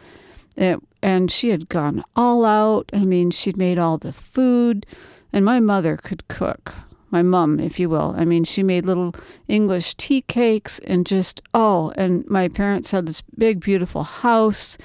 It, 0.59 0.81
and 1.00 1.31
she 1.31 1.50
had 1.50 1.69
gone 1.69 2.05
all 2.17 2.45
out. 2.45 2.91
I 2.93 2.99
mean, 3.05 3.31
she'd 3.31 3.57
made 3.57 3.79
all 3.79 3.97
the 3.97 4.12
food, 4.12 4.85
and 5.33 5.45
my 5.45 5.61
mother 5.61 5.97
could 5.97 6.27
cook. 6.27 6.75
My 7.11 7.23
mom, 7.23 7.61
if 7.61 7.79
you 7.79 7.88
will. 7.88 8.15
I 8.19 8.25
mean, 8.25 8.43
she 8.43 8.62
made 8.62 8.85
little 8.85 9.15
English 9.47 9.95
tea 9.95 10.23
cakes 10.23 10.81
and 10.81 11.07
just, 11.07 11.41
oh, 11.55 11.93
and 11.97 12.29
my 12.29 12.49
parents 12.49 12.91
had 12.91 13.07
this 13.07 13.23
big, 13.38 13.61
beautiful 13.61 14.03
house, 14.03 14.77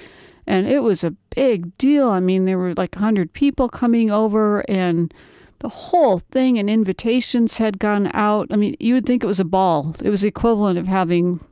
and 0.46 0.66
it 0.68 0.84
was 0.84 1.02
a 1.02 1.16
big 1.34 1.76
deal. 1.76 2.08
I 2.08 2.20
mean, 2.20 2.44
there 2.44 2.56
were 2.56 2.72
like 2.74 2.94
100 2.94 3.32
people 3.32 3.68
coming 3.68 4.12
over, 4.12 4.64
and 4.70 5.12
the 5.58 5.68
whole 5.68 6.18
thing, 6.18 6.56
and 6.56 6.70
invitations 6.70 7.58
had 7.58 7.80
gone 7.80 8.10
out. 8.14 8.46
I 8.50 8.56
mean, 8.56 8.76
you 8.78 8.94
would 8.94 9.06
think 9.06 9.24
it 9.24 9.26
was 9.26 9.40
a 9.40 9.44
ball. 9.44 9.96
It 10.02 10.08
was 10.08 10.20
the 10.20 10.28
equivalent 10.28 10.78
of 10.78 10.86
having 10.86 11.44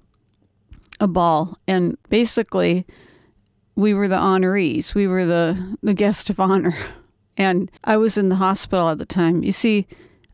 a 1.00 1.08
ball. 1.08 1.58
And 1.66 1.98
basically, 2.08 2.86
we 3.74 3.94
were 3.94 4.08
the 4.08 4.16
honorees. 4.16 4.94
We 4.94 5.06
were 5.06 5.24
the, 5.24 5.76
the 5.82 5.94
guest 5.94 6.30
of 6.30 6.40
honor. 6.40 6.76
And 7.34 7.70
I 7.82 7.96
was 7.96 8.18
in 8.18 8.28
the 8.28 8.36
hospital 8.36 8.90
at 8.90 8.98
the 8.98 9.06
time. 9.06 9.42
You 9.42 9.52
see, 9.52 9.86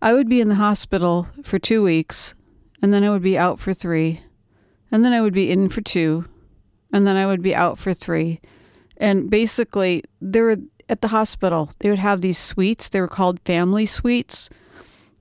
I 0.02 0.12
would 0.12 0.28
be 0.28 0.40
in 0.40 0.48
the 0.48 0.56
hospital 0.56 1.28
for 1.44 1.56
two 1.56 1.80
weeks, 1.80 2.34
and 2.82 2.92
then 2.92 3.04
I 3.04 3.10
would 3.10 3.22
be 3.22 3.38
out 3.38 3.60
for 3.60 3.72
three, 3.72 4.20
and 4.90 5.04
then 5.04 5.12
I 5.12 5.20
would 5.20 5.32
be 5.32 5.48
in 5.48 5.68
for 5.68 5.80
two, 5.80 6.24
and 6.92 7.06
then 7.06 7.16
I 7.16 7.24
would 7.24 7.40
be 7.40 7.54
out 7.54 7.78
for 7.78 7.94
three. 7.94 8.40
And 8.96 9.30
basically, 9.30 10.02
they 10.20 10.40
were 10.40 10.56
at 10.88 11.00
the 11.00 11.08
hospital. 11.08 11.70
They 11.78 11.88
would 11.88 12.00
have 12.00 12.20
these 12.20 12.36
suites. 12.36 12.88
They 12.88 13.00
were 13.00 13.06
called 13.06 13.38
family 13.44 13.86
suites. 13.86 14.50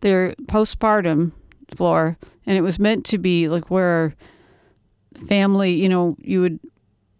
They're 0.01 0.33
postpartum 0.45 1.31
floor, 1.75 2.17
and 2.47 2.57
it 2.57 2.61
was 2.61 2.79
meant 2.79 3.05
to 3.05 3.19
be 3.19 3.47
like 3.47 3.69
where 3.69 4.15
family, 5.27 5.73
you 5.73 5.89
know, 5.89 6.17
you 6.21 6.41
would 6.41 6.59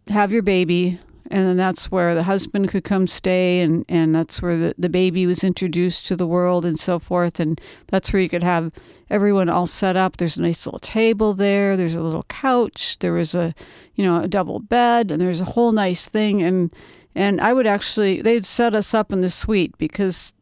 have 0.09 0.31
your 0.31 0.41
baby 0.43 0.99
and 1.29 1.45
then 1.45 1.57
that's 1.57 1.91
where 1.91 2.15
the 2.15 2.23
husband 2.23 2.69
could 2.69 2.83
come 2.83 3.07
stay 3.07 3.59
and, 3.59 3.85
and 3.89 4.15
that's 4.15 4.41
where 4.41 4.57
the, 4.57 4.75
the 4.77 4.89
baby 4.89 5.25
was 5.25 5.43
introduced 5.43 6.07
to 6.07 6.15
the 6.15 6.27
world 6.27 6.65
and 6.65 6.79
so 6.79 6.99
forth 6.99 7.39
and 7.39 7.59
that's 7.87 8.13
where 8.13 8.21
you 8.21 8.29
could 8.29 8.43
have 8.43 8.71
everyone 9.09 9.49
all 9.49 9.65
set 9.65 9.95
up. 9.95 10.17
There's 10.17 10.37
a 10.37 10.41
nice 10.41 10.65
little 10.65 10.79
table 10.79 11.33
there 11.33 11.75
there's 11.75 11.95
a 11.95 12.01
little 12.01 12.23
couch 12.23 12.97
there 12.99 13.13
was 13.13 13.35
a 13.35 13.53
you 13.95 14.03
know 14.03 14.21
a 14.21 14.27
double 14.27 14.59
bed 14.59 15.11
and 15.11 15.21
there's 15.21 15.41
a 15.41 15.45
whole 15.45 15.71
nice 15.71 16.07
thing 16.07 16.41
and 16.41 16.73
and 17.15 17.41
i 17.41 17.51
would 17.51 17.67
actually 17.67 18.21
they'd 18.21 18.45
set 18.45 18.73
us 18.73 18.93
up 18.93 19.11
in 19.11 19.21
the 19.21 19.29
suite 19.29 19.77
because 19.77 20.33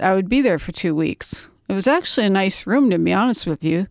i 0.00 0.12
would 0.12 0.28
be 0.28 0.40
there 0.40 0.58
for 0.58 0.72
two 0.72 0.94
weeks. 0.94 1.48
It 1.68 1.72
was 1.72 1.86
actually 1.86 2.26
a 2.26 2.30
nice 2.30 2.66
room 2.66 2.90
to 2.90 2.98
be 2.98 3.12
honest 3.12 3.46
with 3.46 3.64
you. 3.64 3.86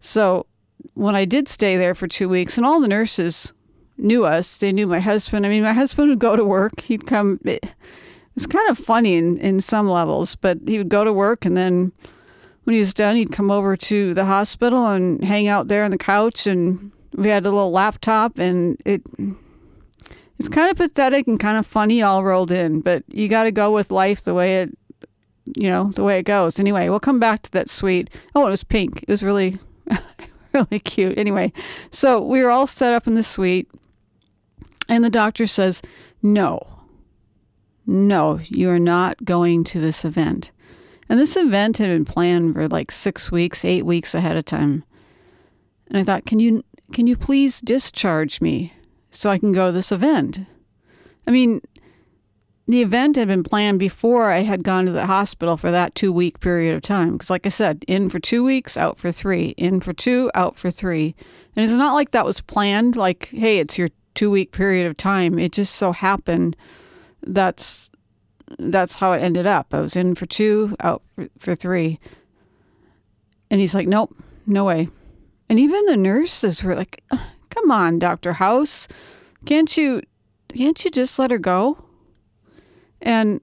So 0.00 0.46
when 0.94 1.14
i 1.14 1.24
did 1.26 1.48
stay 1.48 1.76
there 1.76 1.94
for 1.94 2.08
two 2.08 2.28
weeks 2.28 2.56
and 2.56 2.64
all 2.64 2.80
the 2.80 2.88
nurses 2.88 3.52
knew 4.00 4.24
us. 4.24 4.58
They 4.58 4.72
knew 4.72 4.86
my 4.86 5.00
husband. 5.00 5.46
I 5.46 5.48
mean, 5.48 5.62
my 5.62 5.72
husband 5.72 6.08
would 6.08 6.18
go 6.18 6.36
to 6.36 6.44
work. 6.44 6.80
He'd 6.80 7.06
come. 7.06 7.40
It, 7.44 7.66
it's 8.36 8.46
kind 8.46 8.68
of 8.68 8.78
funny 8.78 9.16
in, 9.16 9.38
in 9.38 9.60
some 9.60 9.88
levels, 9.88 10.36
but 10.36 10.58
he 10.66 10.78
would 10.78 10.88
go 10.88 11.04
to 11.04 11.12
work 11.12 11.44
and 11.44 11.56
then 11.56 11.92
when 12.64 12.74
he 12.74 12.78
was 12.78 12.94
done, 12.94 13.16
he'd 13.16 13.32
come 13.32 13.50
over 13.50 13.76
to 13.76 14.14
the 14.14 14.26
hospital 14.26 14.86
and 14.86 15.24
hang 15.24 15.48
out 15.48 15.68
there 15.68 15.82
on 15.82 15.90
the 15.90 15.98
couch. 15.98 16.46
And 16.46 16.92
we 17.14 17.28
had 17.28 17.44
a 17.44 17.50
little 17.50 17.72
laptop, 17.72 18.38
and 18.38 18.80
it 18.84 19.02
it's 20.38 20.48
kind 20.48 20.70
of 20.70 20.76
pathetic 20.76 21.26
and 21.26 21.40
kind 21.40 21.58
of 21.58 21.66
funny 21.66 22.00
all 22.00 22.22
rolled 22.22 22.50
in. 22.50 22.80
But 22.80 23.02
you 23.08 23.28
got 23.28 23.44
to 23.44 23.50
go 23.50 23.72
with 23.72 23.90
life 23.90 24.22
the 24.22 24.34
way 24.34 24.60
it, 24.60 24.78
you 25.56 25.68
know, 25.68 25.90
the 25.96 26.04
way 26.04 26.18
it 26.18 26.24
goes. 26.24 26.60
Anyway, 26.60 26.88
we'll 26.88 27.00
come 27.00 27.18
back 27.18 27.42
to 27.42 27.50
that 27.52 27.68
suite. 27.68 28.08
Oh, 28.34 28.46
it 28.46 28.50
was 28.50 28.62
pink. 28.62 29.02
It 29.02 29.08
was 29.08 29.22
really 29.22 29.58
really 30.52 30.78
cute. 30.78 31.18
Anyway, 31.18 31.52
so 31.90 32.22
we 32.22 32.42
were 32.42 32.50
all 32.50 32.66
set 32.66 32.94
up 32.94 33.06
in 33.06 33.14
the 33.14 33.22
suite, 33.22 33.68
and 34.90 35.04
the 35.04 35.10
doctor 35.10 35.46
says, 35.46 35.80
No, 36.22 36.80
no, 37.86 38.38
you 38.44 38.70
are 38.70 38.78
not 38.78 39.24
going 39.24 39.64
to 39.64 39.80
this 39.80 40.04
event. 40.04 40.50
And 41.08 41.18
this 41.18 41.36
event 41.36 41.78
had 41.78 41.88
been 41.88 42.04
planned 42.04 42.54
for 42.54 42.68
like 42.68 42.92
six 42.92 43.32
weeks, 43.32 43.64
eight 43.64 43.84
weeks 43.84 44.14
ahead 44.14 44.36
of 44.36 44.44
time. 44.44 44.84
And 45.88 45.98
I 45.98 46.04
thought, 46.04 46.24
can 46.24 46.38
you 46.38 46.64
can 46.92 47.06
you 47.06 47.16
please 47.16 47.60
discharge 47.60 48.40
me 48.40 48.72
so 49.10 49.30
I 49.30 49.38
can 49.38 49.52
go 49.52 49.66
to 49.66 49.72
this 49.72 49.90
event? 49.90 50.40
I 51.26 51.30
mean, 51.30 51.60
the 52.66 52.82
event 52.82 53.16
had 53.16 53.26
been 53.26 53.42
planned 53.42 53.80
before 53.80 54.30
I 54.30 54.42
had 54.42 54.62
gone 54.62 54.86
to 54.86 54.92
the 54.92 55.06
hospital 55.06 55.56
for 55.56 55.72
that 55.72 55.96
two 55.96 56.12
week 56.12 56.38
period 56.38 56.76
of 56.76 56.82
time. 56.82 57.12
Because, 57.12 57.30
like 57.30 57.44
I 57.46 57.48
said, 57.48 57.84
in 57.88 58.08
for 58.08 58.20
two 58.20 58.44
weeks, 58.44 58.76
out 58.76 58.98
for 58.98 59.10
three, 59.10 59.48
in 59.56 59.80
for 59.80 59.92
two, 59.92 60.30
out 60.34 60.56
for 60.56 60.70
three. 60.70 61.16
And 61.56 61.64
it's 61.64 61.72
not 61.72 61.94
like 61.94 62.12
that 62.12 62.24
was 62.24 62.40
planned, 62.40 62.94
like, 62.94 63.26
hey, 63.32 63.58
it's 63.58 63.76
your 63.76 63.88
two 64.14 64.30
week 64.30 64.52
period 64.52 64.86
of 64.86 64.96
time. 64.96 65.38
It 65.38 65.52
just 65.52 65.74
so 65.74 65.92
happened 65.92 66.56
that's 67.22 67.90
that's 68.58 68.96
how 68.96 69.12
it 69.12 69.22
ended 69.22 69.46
up. 69.46 69.72
I 69.72 69.80
was 69.80 69.96
in 69.96 70.14
for 70.14 70.26
two, 70.26 70.76
out 70.80 71.02
for, 71.38 71.54
three. 71.54 72.00
And 73.50 73.60
he's 73.60 73.74
like, 73.74 73.86
nope, 73.86 74.16
no 74.46 74.64
way. 74.64 74.88
And 75.48 75.58
even 75.58 75.86
the 75.86 75.96
nurses 75.96 76.62
were 76.62 76.74
like, 76.74 77.04
come 77.50 77.70
on, 77.70 77.98
Dr. 77.98 78.34
House, 78.34 78.88
can't 79.44 79.76
you 79.76 80.02
can't 80.48 80.84
you 80.84 80.90
just 80.90 81.18
let 81.18 81.30
her 81.30 81.38
go? 81.38 81.84
And 83.00 83.40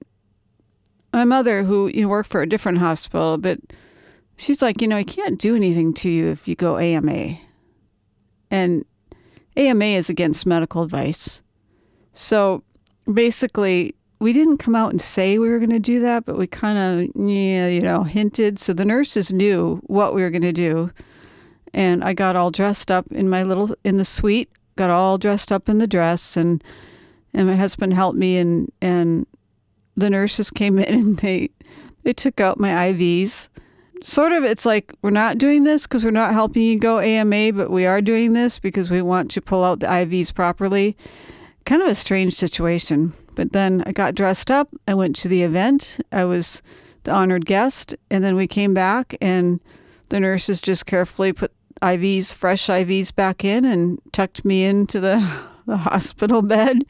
my 1.12 1.24
mother, 1.24 1.64
who 1.64 1.88
you 1.88 2.02
know, 2.02 2.08
worked 2.08 2.28
for 2.28 2.42
a 2.42 2.48
different 2.48 2.78
hospital, 2.78 3.38
but 3.38 3.58
she's 4.36 4.62
like, 4.62 4.80
you 4.80 4.88
know, 4.88 4.96
I 4.96 5.04
can't 5.04 5.38
do 5.38 5.56
anything 5.56 5.94
to 5.94 6.10
you 6.10 6.28
if 6.28 6.46
you 6.46 6.54
go 6.54 6.78
AMA. 6.78 7.38
And 8.50 8.84
AMA 9.58 9.84
is 9.84 10.08
against 10.08 10.46
medical 10.46 10.82
advice. 10.82 11.42
So 12.12 12.62
basically, 13.12 13.94
we 14.20 14.32
didn't 14.32 14.58
come 14.58 14.74
out 14.74 14.90
and 14.90 15.00
say 15.00 15.38
we 15.38 15.50
were 15.50 15.58
going 15.58 15.70
to 15.70 15.78
do 15.78 16.00
that, 16.00 16.24
but 16.24 16.38
we 16.38 16.46
kind 16.46 16.78
of, 16.78 17.22
yeah, 17.28 17.66
you 17.66 17.80
know, 17.80 18.02
hinted. 18.04 18.58
So 18.58 18.72
the 18.72 18.84
nurses 18.84 19.32
knew 19.32 19.80
what 19.86 20.14
we 20.14 20.22
were 20.22 20.30
going 20.30 20.42
to 20.42 20.52
do. 20.52 20.90
And 21.74 22.02
I 22.02 22.14
got 22.14 22.34
all 22.34 22.50
dressed 22.50 22.90
up 22.90 23.06
in 23.12 23.28
my 23.28 23.42
little, 23.42 23.76
in 23.84 23.98
the 23.98 24.04
suite, 24.04 24.50
got 24.76 24.90
all 24.90 25.18
dressed 25.18 25.52
up 25.52 25.68
in 25.68 25.78
the 25.78 25.86
dress 25.86 26.36
and, 26.36 26.64
and 27.34 27.46
my 27.46 27.56
husband 27.56 27.92
helped 27.92 28.18
me 28.18 28.38
and, 28.38 28.72
and 28.80 29.26
the 29.96 30.08
nurses 30.08 30.50
came 30.50 30.78
in 30.78 30.94
and 30.98 31.18
they 31.18 31.50
they 32.04 32.12
took 32.14 32.40
out 32.40 32.58
my 32.58 32.70
IVs. 32.70 33.48
Sort 34.02 34.32
of, 34.32 34.44
it's 34.44 34.64
like 34.64 34.94
we're 35.02 35.10
not 35.10 35.38
doing 35.38 35.64
this 35.64 35.86
because 35.86 36.04
we're 36.04 36.10
not 36.10 36.32
helping 36.32 36.62
you 36.62 36.78
go 36.78 37.00
AMA, 37.00 37.52
but 37.52 37.70
we 37.70 37.84
are 37.86 38.00
doing 38.00 38.32
this 38.32 38.58
because 38.58 38.90
we 38.90 39.02
want 39.02 39.30
to 39.32 39.40
pull 39.40 39.64
out 39.64 39.80
the 39.80 39.86
IVs 39.86 40.32
properly. 40.32 40.96
Kind 41.64 41.82
of 41.82 41.88
a 41.88 41.94
strange 41.94 42.34
situation. 42.34 43.12
But 43.34 43.52
then 43.52 43.82
I 43.86 43.92
got 43.92 44.14
dressed 44.14 44.50
up. 44.50 44.68
I 44.86 44.94
went 44.94 45.16
to 45.16 45.28
the 45.28 45.42
event. 45.42 45.98
I 46.12 46.24
was 46.24 46.62
the 47.04 47.12
honored 47.12 47.46
guest, 47.46 47.94
and 48.10 48.22
then 48.22 48.36
we 48.36 48.46
came 48.46 48.74
back, 48.74 49.16
and 49.20 49.60
the 50.08 50.20
nurses 50.20 50.60
just 50.60 50.86
carefully 50.86 51.32
put 51.32 51.52
IVs, 51.82 52.32
fresh 52.32 52.66
IVs, 52.66 53.14
back 53.14 53.44
in 53.44 53.64
and 53.64 54.00
tucked 54.12 54.44
me 54.44 54.64
into 54.64 55.00
the, 55.00 55.18
the 55.66 55.76
hospital 55.76 56.42
bed. 56.42 56.84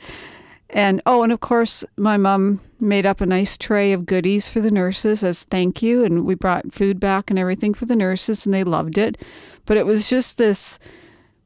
And 0.70 1.00
oh, 1.06 1.22
and 1.22 1.32
of 1.32 1.40
course, 1.40 1.84
my 1.96 2.16
mom 2.16 2.60
made 2.80 3.06
up 3.06 3.20
a 3.20 3.26
nice 3.26 3.56
tray 3.56 3.92
of 3.92 4.06
goodies 4.06 4.48
for 4.48 4.60
the 4.60 4.70
nurses 4.70 5.22
as 5.22 5.44
thank 5.44 5.82
you. 5.82 6.04
And 6.04 6.24
we 6.24 6.34
brought 6.34 6.72
food 6.72 7.00
back 7.00 7.30
and 7.30 7.38
everything 7.38 7.74
for 7.74 7.86
the 7.86 7.96
nurses, 7.96 8.44
and 8.44 8.54
they 8.54 8.64
loved 8.64 8.98
it. 8.98 9.18
But 9.66 9.76
it 9.76 9.86
was 9.86 10.08
just 10.08 10.38
this, 10.38 10.78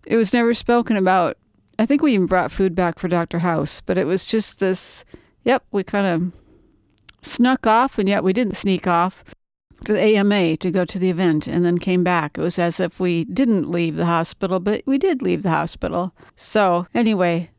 it 0.06 0.16
was 0.16 0.32
never 0.32 0.54
spoken 0.54 0.96
about. 0.96 1.36
I 1.78 1.86
think 1.86 2.02
we 2.02 2.14
even 2.14 2.26
brought 2.26 2.52
food 2.52 2.74
back 2.74 2.98
for 2.98 3.08
Dr. 3.08 3.40
House, 3.40 3.80
but 3.80 3.98
it 3.98 4.06
was 4.06 4.24
just 4.24 4.60
this, 4.60 5.04
yep, 5.42 5.64
we 5.72 5.82
kind 5.82 6.06
of 6.06 6.32
snuck 7.22 7.66
off, 7.66 7.98
and 7.98 8.08
yet 8.08 8.22
we 8.22 8.32
didn't 8.32 8.56
sneak 8.56 8.86
off 8.86 9.24
for 9.84 9.92
the 9.92 10.16
AMA 10.16 10.56
to 10.58 10.70
go 10.70 10.84
to 10.84 10.98
the 10.98 11.10
event 11.10 11.46
and 11.46 11.64
then 11.64 11.78
came 11.78 12.04
back. 12.04 12.38
It 12.38 12.40
was 12.40 12.58
as 12.58 12.78
if 12.78 13.00
we 13.00 13.24
didn't 13.24 13.70
leave 13.70 13.96
the 13.96 14.06
hospital, 14.06 14.60
but 14.60 14.82
we 14.86 14.98
did 14.98 15.22
leave 15.22 15.42
the 15.42 15.50
hospital. 15.50 16.14
So, 16.36 16.86
anyway, 16.94 17.50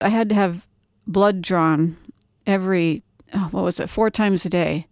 I 0.00 0.08
had 0.10 0.28
to 0.28 0.34
have 0.34 0.66
blood 1.06 1.42
drawn 1.42 1.96
every, 2.46 3.02
oh, 3.32 3.48
what 3.50 3.64
was 3.64 3.80
it, 3.80 3.90
four 3.90 4.10
times 4.10 4.44
a 4.44 4.50
day. 4.50 4.86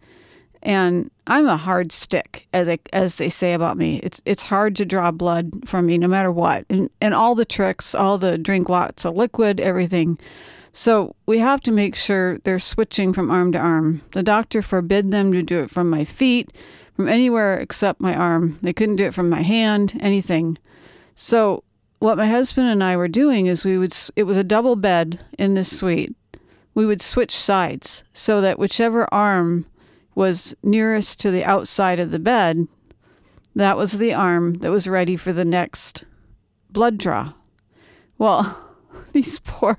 And 0.62 1.10
I'm 1.26 1.46
a 1.46 1.58
hard 1.58 1.92
stick, 1.92 2.48
as 2.52 2.66
they, 2.66 2.78
as 2.92 3.16
they 3.16 3.28
say 3.28 3.52
about 3.52 3.76
me. 3.76 4.00
It's 4.02 4.22
it's 4.24 4.44
hard 4.44 4.74
to 4.76 4.86
draw 4.86 5.10
blood 5.10 5.68
from 5.68 5.84
me, 5.84 5.98
no 5.98 6.08
matter 6.08 6.32
what. 6.32 6.64
And 6.70 6.88
and 7.02 7.12
all 7.12 7.34
the 7.34 7.44
tricks, 7.44 7.94
all 7.94 8.16
the 8.16 8.38
drink 8.38 8.70
lots 8.70 9.04
of 9.04 9.14
liquid, 9.14 9.60
everything. 9.60 10.18
So 10.72 11.14
we 11.26 11.38
have 11.38 11.60
to 11.62 11.70
make 11.70 11.94
sure 11.94 12.38
they're 12.38 12.58
switching 12.58 13.12
from 13.12 13.30
arm 13.30 13.52
to 13.52 13.58
arm. 13.58 14.02
The 14.12 14.22
doctor 14.22 14.62
forbid 14.62 15.10
them 15.10 15.32
to 15.32 15.42
do 15.42 15.60
it 15.60 15.70
from 15.70 15.88
my 15.88 16.04
feet, 16.04 16.50
from 16.96 17.08
anywhere 17.08 17.58
except 17.58 18.00
my 18.00 18.14
arm. 18.14 18.58
They 18.62 18.72
couldn't 18.72 18.96
do 18.96 19.04
it 19.04 19.14
from 19.14 19.28
my 19.28 19.42
hand, 19.42 19.98
anything. 20.00 20.58
So 21.14 21.62
what 22.00 22.18
my 22.18 22.26
husband 22.26 22.68
and 22.68 22.82
I 22.82 22.96
were 22.96 23.06
doing 23.06 23.46
is 23.46 23.64
we 23.64 23.78
would 23.78 23.94
it 24.16 24.24
was 24.24 24.36
a 24.36 24.44
double 24.44 24.76
bed 24.76 25.20
in 25.38 25.54
this 25.54 25.76
suite. 25.76 26.16
We 26.74 26.86
would 26.86 27.02
switch 27.02 27.36
sides 27.36 28.02
so 28.12 28.40
that 28.40 28.58
whichever 28.58 29.12
arm 29.12 29.66
was 30.14 30.54
nearest 30.62 31.20
to 31.20 31.30
the 31.30 31.44
outside 31.44 32.00
of 32.00 32.10
the 32.10 32.18
bed, 32.18 32.66
that 33.54 33.76
was 33.76 33.98
the 33.98 34.12
arm 34.12 34.54
that 34.54 34.70
was 34.70 34.88
ready 34.88 35.16
for 35.16 35.32
the 35.32 35.44
next 35.44 36.04
blood 36.70 36.98
draw. 36.98 37.32
Well, 38.18 38.58
these 39.12 39.38
poor 39.40 39.78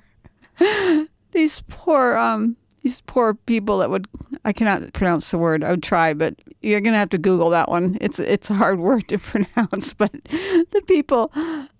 these 1.32 1.62
poor 1.68 2.16
um 2.16 2.56
these 2.82 3.00
poor 3.02 3.34
people 3.34 3.78
that 3.78 3.90
would 3.90 4.06
I 4.44 4.52
cannot 4.52 4.92
pronounce 4.92 5.30
the 5.30 5.38
word. 5.38 5.64
I 5.64 5.70
would 5.70 5.82
try, 5.82 6.14
but 6.14 6.36
you're 6.62 6.80
gonna 6.80 6.98
have 6.98 7.10
to 7.10 7.18
Google 7.18 7.50
that 7.50 7.68
one. 7.68 7.98
It's 8.00 8.18
it's 8.18 8.48
a 8.48 8.54
hard 8.54 8.78
word 8.88 9.08
to 9.08 9.18
pronounce. 9.18 9.92
But 9.92 10.12
the 10.24 10.82
people, 10.86 11.32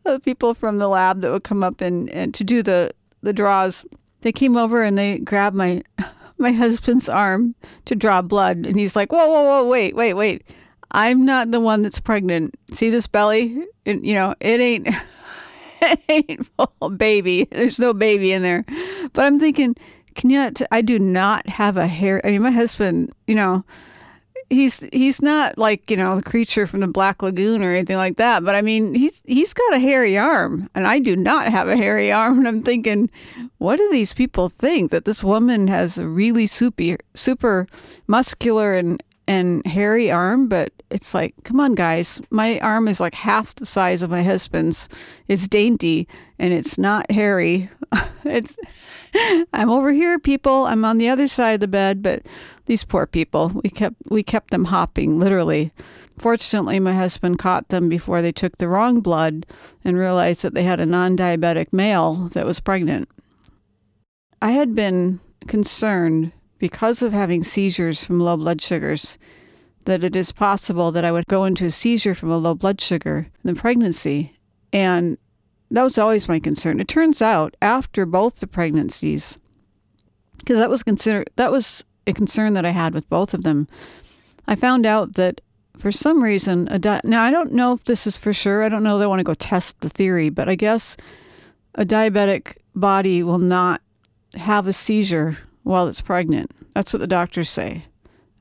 the 0.05 0.20
people 0.22 0.55
from 0.55 0.79
the 0.79 0.88
lab 0.88 1.20
that 1.20 1.31
would 1.31 1.44
come 1.44 1.62
up 1.62 1.81
and, 1.81 2.11
and 2.11 2.35
to 2.35 2.44
do 2.44 2.62
the 2.62 2.92
the 3.22 3.33
draws, 3.33 3.85
they 4.26 4.32
came 4.32 4.56
over 4.56 4.82
and 4.82 4.98
they 4.98 5.18
grabbed 5.18 5.54
my 5.54 5.84
my 6.38 6.50
husband's 6.50 7.08
arm 7.08 7.54
to 7.84 7.94
draw 7.94 8.20
blood, 8.22 8.66
and 8.66 8.76
he's 8.76 8.96
like, 8.96 9.12
"Whoa, 9.12 9.28
whoa, 9.28 9.44
whoa, 9.44 9.68
wait, 9.68 9.94
wait, 9.94 10.14
wait! 10.14 10.42
I'm 10.90 11.24
not 11.24 11.52
the 11.52 11.60
one 11.60 11.82
that's 11.82 12.00
pregnant. 12.00 12.56
See 12.72 12.90
this 12.90 13.06
belly? 13.06 13.64
It, 13.84 14.02
you 14.04 14.14
know, 14.14 14.34
it 14.40 14.60
ain't." 14.60 14.88
it 15.80 16.00
ain't 16.08 16.48
full 16.56 16.90
baby. 16.90 17.46
There's 17.52 17.78
no 17.78 17.94
baby 17.94 18.32
in 18.32 18.42
there. 18.42 18.64
But 19.12 19.26
I'm 19.26 19.38
thinking, 19.38 19.76
can 20.16 20.30
you? 20.30 20.50
I 20.72 20.82
do 20.82 20.98
not 20.98 21.48
have 21.48 21.76
a 21.76 21.86
hair. 21.86 22.20
I 22.24 22.32
mean, 22.32 22.42
my 22.42 22.50
husband, 22.50 23.14
you 23.28 23.36
know, 23.36 23.64
he's 24.50 24.80
he's 24.92 25.20
not 25.20 25.59
like 25.59 25.90
you 25.90 25.96
know 25.96 26.16
the 26.16 26.22
creature 26.22 26.66
from 26.66 26.80
the 26.80 26.87
Black 26.87 27.22
Lagoon 27.22 27.62
or 27.62 27.72
anything 27.72 27.96
like 27.96 28.16
that. 28.16 28.44
But 28.44 28.54
I 28.54 28.62
mean, 28.62 28.94
he's 28.94 29.22
he's 29.24 29.52
got 29.52 29.74
a 29.74 29.78
hairy 29.78 30.16
arm, 30.16 30.68
and 30.74 30.87
I 30.87 30.98
do 30.98 31.16
not 31.16 31.48
have 31.48 31.68
a 31.68 31.76
hairy 31.76 32.12
arm. 32.12 32.38
And 32.38 32.48
I'm 32.48 32.62
thinking, 32.62 33.11
what 33.59 33.76
do 33.76 33.88
these 33.90 34.12
people 34.12 34.48
think 34.48 34.90
that 34.90 35.04
this 35.04 35.24
woman 35.24 35.68
has 35.68 35.98
a 35.98 36.06
really 36.06 36.46
super 36.46 36.98
super 37.14 37.66
muscular 38.06 38.74
and 38.74 39.02
and 39.28 39.66
hairy 39.66 40.10
arm? 40.10 40.48
But 40.48 40.72
it's 40.90 41.14
like, 41.14 41.34
come 41.44 41.60
on, 41.60 41.74
guys, 41.74 42.20
my 42.30 42.58
arm 42.60 42.88
is 42.88 43.00
like 43.00 43.14
half 43.14 43.54
the 43.54 43.66
size 43.66 44.02
of 44.02 44.10
my 44.10 44.22
husband's. 44.22 44.88
It's 45.28 45.48
dainty 45.48 46.08
and 46.38 46.52
it's 46.52 46.78
not 46.78 47.10
hairy. 47.10 47.70
it's 48.24 48.56
I'm 49.52 49.70
over 49.70 49.92
here, 49.92 50.18
people. 50.18 50.64
I'm 50.64 50.84
on 50.84 50.98
the 50.98 51.08
other 51.08 51.26
side 51.26 51.54
of 51.54 51.60
the 51.60 51.68
bed, 51.68 52.02
but 52.02 52.26
these 52.66 52.84
poor 52.84 53.06
people, 53.06 53.60
we 53.62 53.70
kept 53.70 53.96
we 54.08 54.22
kept 54.22 54.50
them 54.50 54.66
hopping, 54.66 55.18
literally. 55.18 55.72
Fortunately, 56.18 56.80
my 56.80 56.94
husband 56.94 57.38
caught 57.38 57.68
them 57.68 57.88
before 57.88 58.22
they 58.22 58.32
took 58.32 58.56
the 58.56 58.68
wrong 58.68 59.00
blood 59.00 59.44
and 59.84 59.98
realized 59.98 60.42
that 60.42 60.54
they 60.54 60.64
had 60.64 60.80
a 60.80 60.86
non-diabetic 60.86 61.72
male 61.72 62.30
that 62.32 62.46
was 62.46 62.58
pregnant. 62.58 63.10
I 64.40 64.52
had 64.52 64.74
been 64.74 65.20
concerned 65.46 66.32
because 66.59 67.03
of 67.03 67.12
having 67.12 67.45
seizures 67.45 68.05
from 68.05 68.21
low 68.21 68.37
blood 68.37 68.61
sugars 68.61 69.19
that 69.85 70.05
it 70.05 70.16
is 70.16 70.33
possible 70.33 70.90
that 70.92 71.05
I 71.05 71.12
would 71.12 71.27
go 71.27 71.45
into 71.45 71.66
a 71.66 71.71
seizure 71.71 72.14
from 72.14 72.31
a 72.31 72.38
low 72.38 72.55
blood 72.55 72.81
sugar 72.81 73.29
in 73.42 73.55
the 73.55 73.61
pregnancy. 73.61 74.37
And 74.73 75.16
that 75.71 75.83
was 75.83 75.99
always 75.99 76.29
my 76.29 76.38
concern. 76.38 76.81
It 76.81 76.88
turns 76.88 77.23
out 77.23 77.57
after 77.62 78.05
both 78.05 78.40
the 78.40 78.47
pregnancies, 78.47 79.38
because 80.38 80.59
that 80.59 80.71
was 80.71 80.83
considered 80.83 81.31
that 81.37 81.51
was 81.51 81.85
a 82.07 82.12
concern 82.12 82.53
that 82.53 82.66
I 82.66 82.71
had 82.71 82.95
with 82.95 83.09
both 83.09 83.35
of 83.35 83.42
them. 83.42 83.66
I 84.47 84.55
found 84.55 84.87
out 84.87 85.14
that 85.14 85.40
for 85.77 85.90
some 85.90 86.23
reason, 86.23 86.69
a 86.69 86.79
di- 86.79 87.01
now 87.05 87.23
I 87.23 87.31
don't 87.31 87.53
know 87.53 87.73
if 87.73 87.85
this 87.85 88.07
is 88.07 88.16
for 88.16 88.33
sure. 88.33 88.62
I 88.62 88.69
don't 88.69 88.83
know 88.83 88.99
that 88.99 89.05
I 89.05 89.09
want 89.09 89.21
to 89.21 89.25
go 89.25 89.35
test 89.35 89.81
the 89.81 89.88
theory, 89.88 90.31
but 90.31 90.49
I 90.49 90.55
guess 90.55 90.97
a 91.75 91.85
diabetic 91.85 92.57
body 92.75 93.23
will 93.23 93.38
not 93.38 93.83
have 94.35 94.66
a 94.66 94.73
seizure 94.73 95.38
while 95.66 95.88
it's 95.88 96.00
pregnant. 96.00 96.52
That's 96.74 96.92
what 96.92 97.00
the 97.00 97.09
doctors 97.09 97.50
say. 97.50 97.87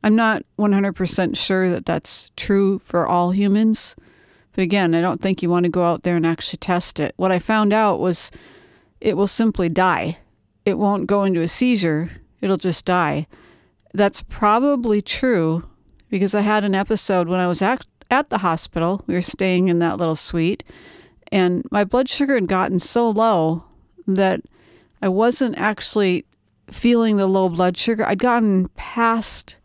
I'm 0.03 0.15
not 0.15 0.43
100% 0.59 1.35
sure 1.35 1.69
that 1.71 1.87
that's 1.87 2.29
true 2.37 2.77
for 2.77 3.07
all 3.07 3.31
humans. 3.31 3.95
But 4.51 4.61
again, 4.61 4.93
I 4.93 5.01
don't 5.01 5.23
think 5.23 5.41
you 5.41 5.49
want 5.49 5.63
to 5.63 5.71
go 5.71 5.83
out 5.83 6.03
there 6.03 6.15
and 6.15 6.25
actually 6.25 6.57
test 6.57 6.99
it. 6.99 7.15
What 7.17 7.31
I 7.31 7.39
found 7.39 7.73
out 7.73 7.99
was 7.99 8.29
it 9.01 9.17
will 9.17 9.25
simply 9.25 9.69
die. 9.69 10.19
It 10.65 10.77
won't 10.77 11.07
go 11.07 11.23
into 11.23 11.41
a 11.41 11.47
seizure, 11.47 12.11
it'll 12.41 12.57
just 12.57 12.85
die. 12.85 13.25
That's 13.91 14.21
probably 14.21 15.01
true 15.01 15.67
because 16.09 16.35
I 16.35 16.41
had 16.41 16.63
an 16.63 16.75
episode 16.75 17.27
when 17.27 17.39
I 17.39 17.47
was 17.47 17.61
at, 17.63 17.87
at 18.11 18.29
the 18.29 18.39
hospital. 18.39 19.03
We 19.07 19.15
were 19.15 19.21
staying 19.23 19.67
in 19.67 19.79
that 19.79 19.97
little 19.97 20.15
suite, 20.15 20.63
and 21.31 21.65
my 21.71 21.83
blood 21.83 22.07
sugar 22.07 22.35
had 22.35 22.47
gotten 22.47 22.77
so 22.77 23.09
low 23.09 23.63
that 24.05 24.41
I 25.01 25.07
wasn't 25.07 25.57
actually 25.57 26.25
feeling 26.69 27.17
the 27.17 27.27
low 27.27 27.49
blood 27.49 27.77
sugar. 27.77 28.05
I'd 28.05 28.19
gotten 28.19 28.69
past 28.69 29.55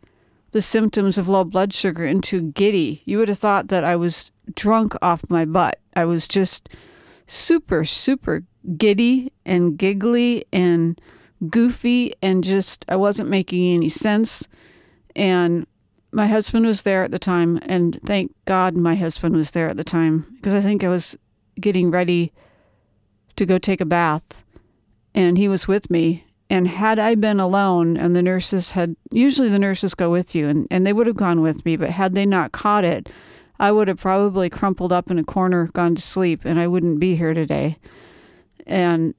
the 0.51 0.61
symptoms 0.61 1.17
of 1.17 1.27
low 1.27 1.43
blood 1.43 1.73
sugar 1.73 2.05
into 2.05 2.51
giddy. 2.51 3.01
You 3.05 3.17
would 3.17 3.29
have 3.29 3.39
thought 3.39 3.69
that 3.69 3.83
I 3.83 3.95
was 3.95 4.31
drunk 4.53 4.93
off 5.01 5.29
my 5.29 5.45
butt. 5.45 5.79
I 5.95 6.05
was 6.05 6.27
just 6.27 6.69
super, 7.25 7.85
super 7.85 8.43
giddy 8.77 9.31
and 9.45 9.77
giggly 9.77 10.45
and 10.51 10.99
goofy 11.49 12.13
and 12.21 12.43
just, 12.43 12.85
I 12.87 12.97
wasn't 12.97 13.29
making 13.29 13.73
any 13.73 13.89
sense. 13.89 14.47
And 15.15 15.65
my 16.11 16.27
husband 16.27 16.65
was 16.65 16.81
there 16.81 17.03
at 17.03 17.11
the 17.11 17.19
time. 17.19 17.59
And 17.63 17.99
thank 18.05 18.35
God 18.45 18.75
my 18.75 18.95
husband 18.95 19.35
was 19.35 19.51
there 19.51 19.69
at 19.69 19.77
the 19.77 19.83
time 19.83 20.27
because 20.35 20.53
I 20.53 20.61
think 20.61 20.83
I 20.83 20.89
was 20.89 21.17
getting 21.59 21.91
ready 21.91 22.33
to 23.37 23.45
go 23.45 23.57
take 23.57 23.81
a 23.81 23.85
bath. 23.85 24.43
And 25.15 25.37
he 25.37 25.47
was 25.47 25.67
with 25.67 25.89
me 25.89 26.25
and 26.51 26.67
had 26.67 26.99
I 26.99 27.15
been 27.15 27.39
alone 27.39 27.95
and 27.95 28.13
the 28.13 28.21
nurses 28.21 28.71
had, 28.71 28.97
usually 29.09 29.47
the 29.47 29.57
nurses 29.57 29.95
go 29.95 30.11
with 30.11 30.35
you 30.35 30.49
and, 30.49 30.67
and 30.69 30.85
they 30.85 30.91
would 30.91 31.07
have 31.07 31.15
gone 31.15 31.39
with 31.39 31.63
me, 31.63 31.77
but 31.77 31.91
had 31.91 32.13
they 32.13 32.25
not 32.25 32.51
caught 32.51 32.83
it, 32.83 33.07
I 33.57 33.71
would 33.71 33.87
have 33.87 34.01
probably 34.01 34.49
crumpled 34.49 34.91
up 34.91 35.09
in 35.09 35.17
a 35.17 35.23
corner, 35.23 35.67
gone 35.67 35.95
to 35.95 36.01
sleep, 36.01 36.41
and 36.43 36.59
I 36.59 36.67
wouldn't 36.67 36.99
be 36.99 37.15
here 37.15 37.33
today. 37.33 37.77
And 38.67 39.13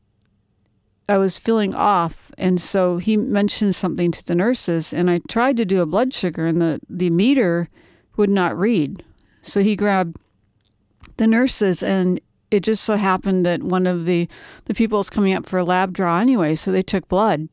I 1.09 1.17
was 1.17 1.39
feeling 1.39 1.75
off. 1.75 2.31
And 2.37 2.61
so 2.61 2.99
he 2.99 3.17
mentioned 3.17 3.77
something 3.77 4.11
to 4.11 4.23
the 4.27 4.35
nurses, 4.35 4.93
and 4.93 5.09
I 5.09 5.23
tried 5.27 5.57
to 5.57 5.65
do 5.65 5.81
a 5.81 5.87
blood 5.87 6.13
sugar, 6.13 6.47
and 6.47 6.61
the, 6.61 6.81
the 6.87 7.09
meter 7.09 7.71
would 8.19 8.29
not 8.29 8.59
read. 8.59 9.05
So 9.41 9.63
he 9.63 9.75
grabbed 9.75 10.19
the 11.17 11.27
nurses, 11.27 11.83
and 11.83 12.21
it 12.53 12.61
just 12.61 12.85
so 12.85 12.97
happened 12.97 13.47
that 13.47 13.63
one 13.63 13.87
of 13.87 14.05
the 14.05 14.29
the 14.67 14.75
people 14.75 14.99
was 14.99 15.11
coming 15.11 15.33
up 15.33 15.49
for 15.49 15.59
a 15.59 15.65
lab 15.65 15.93
draw 15.93 16.19
anyway, 16.19 16.55
so 16.55 16.71
they 16.71 16.83
took 16.83 17.09
blood. 17.09 17.49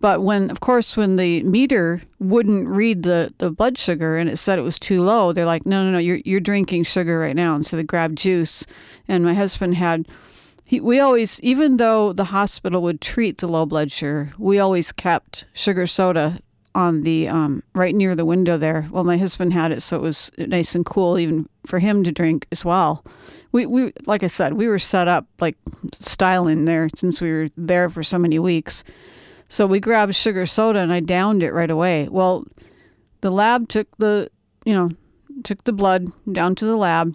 But 0.00 0.22
when, 0.22 0.48
of 0.50 0.60
course, 0.60 0.96
when 0.96 1.16
the 1.16 1.42
meter 1.42 2.02
wouldn't 2.20 2.68
read 2.68 3.02
the, 3.02 3.34
the 3.38 3.50
blood 3.50 3.76
sugar 3.76 4.16
and 4.16 4.30
it 4.30 4.36
said 4.36 4.58
it 4.58 4.62
was 4.62 4.78
too 4.78 5.02
low, 5.02 5.32
they're 5.32 5.44
like, 5.44 5.66
no, 5.66 5.84
no, 5.84 5.90
no, 5.90 5.98
you're 5.98 6.20
you're 6.24 6.40
drinking 6.40 6.84
sugar 6.84 7.18
right 7.18 7.34
now. 7.34 7.54
And 7.54 7.66
so 7.66 7.76
they 7.76 7.82
grabbed 7.82 8.18
juice. 8.18 8.64
And 9.08 9.24
my 9.24 9.34
husband 9.34 9.74
had, 9.74 10.06
he, 10.64 10.80
we 10.80 11.00
always, 11.00 11.40
even 11.40 11.78
though 11.78 12.12
the 12.12 12.26
hospital 12.26 12.80
would 12.82 13.00
treat 13.00 13.38
the 13.38 13.48
low 13.48 13.66
blood 13.66 13.90
sugar, 13.90 14.32
we 14.38 14.60
always 14.60 14.92
kept 14.92 15.44
sugar 15.52 15.86
soda 15.86 16.38
on 16.76 17.02
the 17.02 17.26
um, 17.26 17.64
right 17.74 17.94
near 17.94 18.14
the 18.14 18.24
window 18.24 18.56
there. 18.56 18.88
Well, 18.92 19.02
my 19.02 19.18
husband 19.18 19.52
had 19.52 19.72
it, 19.72 19.82
so 19.82 19.96
it 19.96 20.02
was 20.02 20.30
nice 20.38 20.76
and 20.76 20.86
cool, 20.86 21.18
even 21.18 21.48
for 21.66 21.80
him 21.80 22.04
to 22.04 22.12
drink 22.12 22.46
as 22.52 22.64
well 22.64 23.04
we, 23.52 23.66
we 23.66 23.92
like 24.06 24.22
I 24.22 24.26
said, 24.26 24.54
we 24.54 24.68
were 24.68 24.78
set 24.78 25.08
up 25.08 25.26
like 25.40 25.56
styling 25.92 26.64
there 26.64 26.88
since 26.94 27.20
we 27.20 27.32
were 27.32 27.48
there 27.56 27.88
for 27.88 28.02
so 28.02 28.18
many 28.18 28.38
weeks. 28.38 28.84
So 29.48 29.66
we 29.66 29.80
grabbed 29.80 30.14
sugar 30.14 30.46
soda 30.46 30.80
and 30.80 30.92
I 30.92 31.00
downed 31.00 31.42
it 31.42 31.52
right 31.52 31.70
away. 31.70 32.08
Well, 32.08 32.46
the 33.22 33.30
lab 33.30 33.68
took 33.68 33.88
the, 33.96 34.30
you 34.64 34.74
know, 34.74 34.90
took 35.44 35.64
the 35.64 35.72
blood 35.72 36.08
down 36.30 36.54
to 36.56 36.66
the 36.66 36.76
lab 36.76 37.14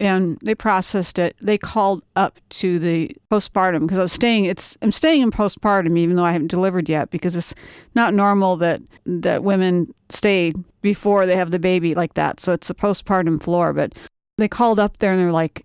and 0.00 0.38
they 0.42 0.54
processed 0.54 1.18
it. 1.18 1.36
They 1.40 1.56
called 1.56 2.02
up 2.16 2.38
to 2.50 2.78
the 2.78 3.16
postpartum 3.30 3.80
because 3.80 3.98
I 3.98 4.02
was 4.02 4.12
staying. 4.12 4.44
It's 4.44 4.76
I'm 4.82 4.92
staying 4.92 5.22
in 5.22 5.30
postpartum 5.30 5.96
even 5.98 6.16
though 6.16 6.24
I 6.24 6.32
haven't 6.32 6.48
delivered 6.48 6.88
yet 6.88 7.10
because 7.10 7.34
it's 7.36 7.54
not 7.94 8.12
normal 8.12 8.56
that 8.58 8.82
that 9.06 9.44
women 9.44 9.94
stay 10.10 10.52
before 10.82 11.24
they 11.24 11.36
have 11.36 11.50
the 11.50 11.58
baby 11.58 11.94
like 11.94 12.14
that. 12.14 12.40
So 12.40 12.52
it's 12.52 12.68
the 12.68 12.74
postpartum 12.74 13.42
floor. 13.42 13.72
But 13.72 13.94
they 14.36 14.48
called 14.48 14.78
up 14.78 14.98
there 14.98 15.12
and 15.12 15.20
they're 15.20 15.32
like, 15.32 15.64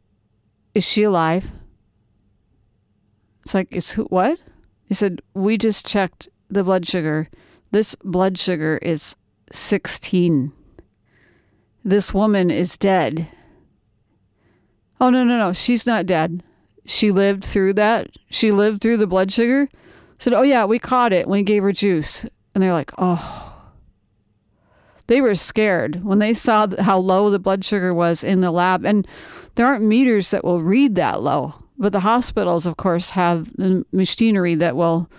"Is 0.74 0.86
she 0.86 1.04
alive?" 1.04 1.52
It's 3.44 3.54
like, 3.54 3.72
"Is 3.72 3.92
who? 3.92 4.04
What?" 4.06 4.40
He 4.86 4.94
said, 4.94 5.22
"We 5.34 5.58
just 5.58 5.86
checked 5.86 6.30
the 6.50 6.64
blood 6.64 6.88
sugar. 6.88 7.30
This 7.72 7.96
blood 8.04 8.38
sugar 8.38 8.80
is 8.82 9.16
16. 9.52 10.52
This 11.84 12.14
woman 12.14 12.52
is 12.52 12.78
dead." 12.78 13.28
Oh 15.02 15.10
no 15.10 15.24
no 15.24 15.38
no! 15.38 15.54
She's 15.54 15.86
not 15.86 16.06
dead. 16.06 16.44
She 16.86 17.12
lived 17.12 17.46
through 17.46 17.74
that. 17.76 18.10
She 18.30 18.52
lived 18.52 18.82
through 18.82 18.98
the 18.98 19.08
blood 19.08 19.32
sugar. 19.32 19.70
said, 20.18 20.34
"Oh 20.34 20.42
yeah, 20.42 20.66
we 20.66 20.80
caught 20.80 21.14
it 21.14 21.28
we 21.28 21.42
gave 21.44 21.64
her 21.64 21.72
juice." 21.72 22.26
And 22.54 22.62
they're 22.62 22.74
like, 22.74 22.92
"Oh." 22.98 23.49
They 25.10 25.22
were 25.22 25.34
scared 25.34 26.04
when 26.04 26.20
they 26.20 26.36
saw 26.36 26.68
how 26.80 27.00
low 27.00 27.32
the 27.32 27.40
blood 27.40 27.66
sugar 27.66 27.96
was 27.96 28.24
in 28.24 28.42
the 28.42 28.52
lab. 28.52 28.86
And 28.86 29.08
there 29.56 29.66
aren't 29.66 29.84
meters 29.84 30.30
that 30.30 30.44
will 30.46 30.62
read 30.62 30.94
that 30.96 31.24
low, 31.24 31.56
but 31.80 31.94
the 31.94 32.02
hospitals, 32.02 32.68
of 32.68 32.78
course, 32.78 33.10
have 33.10 33.52
the 33.58 33.84
machinery 33.92 34.54
that 34.56 34.76
will 34.76 35.10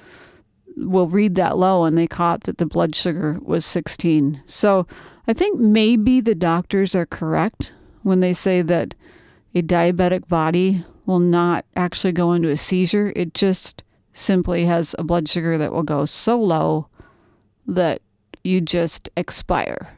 will 0.76 1.08
read 1.08 1.34
that 1.34 1.58
low, 1.58 1.84
and 1.84 1.98
they 1.98 2.06
caught 2.06 2.44
that 2.44 2.58
the 2.58 2.64
blood 2.64 2.94
sugar 2.94 3.38
was 3.42 3.66
16. 3.66 4.40
So 4.46 4.86
I 5.26 5.32
think 5.32 5.58
maybe 5.58 6.20
the 6.20 6.36
doctors 6.36 6.94
are 6.94 7.04
correct 7.04 7.72
when 8.02 8.20
they 8.20 8.32
say 8.32 8.62
that 8.62 8.94
a 9.56 9.60
diabetic 9.60 10.28
body 10.28 10.84
will 11.04 11.18
not 11.18 11.66
actually 11.74 12.12
go 12.12 12.32
into 12.32 12.48
a 12.48 12.56
seizure. 12.56 13.12
It 13.16 13.34
just 13.34 13.82
simply 14.14 14.66
has 14.66 14.94
a 14.98 15.04
blood 15.04 15.28
sugar 15.28 15.58
that 15.58 15.72
will 15.72 15.82
go 15.82 16.04
so 16.04 16.40
low 16.40 16.86
that 17.66 18.00
you 18.42 18.60
just 18.60 19.08
expire. 19.16 19.94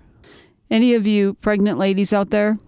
Any 0.70 0.94
of 0.94 1.07
you 1.07 1.35
pregnant 1.35 1.78
ladies 1.78 2.12
out 2.12 2.31
there, 2.31 2.59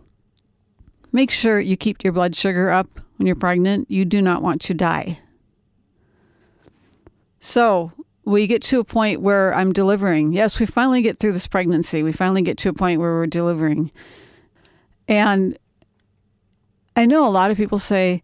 make 1.13 1.31
sure 1.31 1.61
you 1.61 1.77
keep 1.77 2.05
your 2.05 2.13
blood 2.13 2.37
sugar 2.37 2.71
up 2.71 2.89
when 3.17 3.27
you're 3.27 3.37
pregnant. 3.37 3.91
You 3.91 4.05
do 4.05 4.21
not 4.21 4.43
want 4.43 4.61
to 4.63 4.75
die. 4.75 5.21
So, 7.41 7.93
we 8.25 8.47
get 8.47 8.63
to 8.63 8.81
a 8.81 8.85
point 8.85 9.21
where 9.21 9.55
I'm 9.55 9.73
delivering. 9.73 10.33
Yes, 10.33 10.59
we 10.59 10.67
finally 10.67 11.03
get 11.03 11.19
through 11.19 11.33
this 11.33 11.47
pregnancy. 11.47 12.03
We 12.03 12.13
finally 12.13 12.43
get 12.43 12.57
to 12.59 12.71
a 12.71 12.75
point 12.75 13.01
where 13.01 13.13
we're 13.13 13.27
delivering. 13.27 13.91
And 15.07 15.59
I 16.97 17.07
know 17.07 17.27
a 17.27 17.31
lot 17.31 17.51
of 17.51 17.57
people 17.57 17.79
say, 17.79 18.23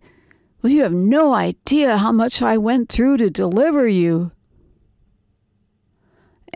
well, 0.62 0.72
you 0.72 0.82
have 0.82 0.92
no 0.92 1.34
idea 1.34 1.98
how 1.98 2.12
much 2.12 2.42
I 2.42 2.56
went 2.56 2.88
through 2.88 3.18
to 3.18 3.30
deliver 3.30 3.86
you. 3.88 4.32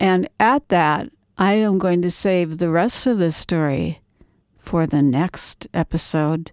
And 0.04 0.28
at 0.38 0.68
that, 0.68 1.08
I 1.38 1.54
am 1.54 1.78
going 1.78 2.02
to 2.02 2.10
save 2.10 2.58
the 2.58 2.68
rest 2.68 3.06
of 3.06 3.16
the 3.16 3.32
story 3.32 4.02
for 4.58 4.86
the 4.86 5.00
next 5.00 5.66
episode 5.72 6.52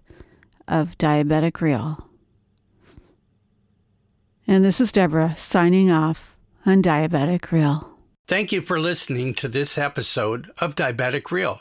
of 0.66 0.96
Diabetic 0.96 1.60
Real. 1.60 2.08
And 4.46 4.64
this 4.64 4.80
is 4.80 4.90
Deborah 4.90 5.34
signing 5.36 5.90
off 5.90 6.34
on 6.64 6.82
Diabetic 6.82 7.52
Real. 7.52 7.98
Thank 8.26 8.52
you 8.52 8.62
for 8.62 8.80
listening 8.80 9.34
to 9.34 9.48
this 9.48 9.76
episode 9.76 10.50
of 10.56 10.74
Diabetic 10.74 11.30
Real. 11.30 11.60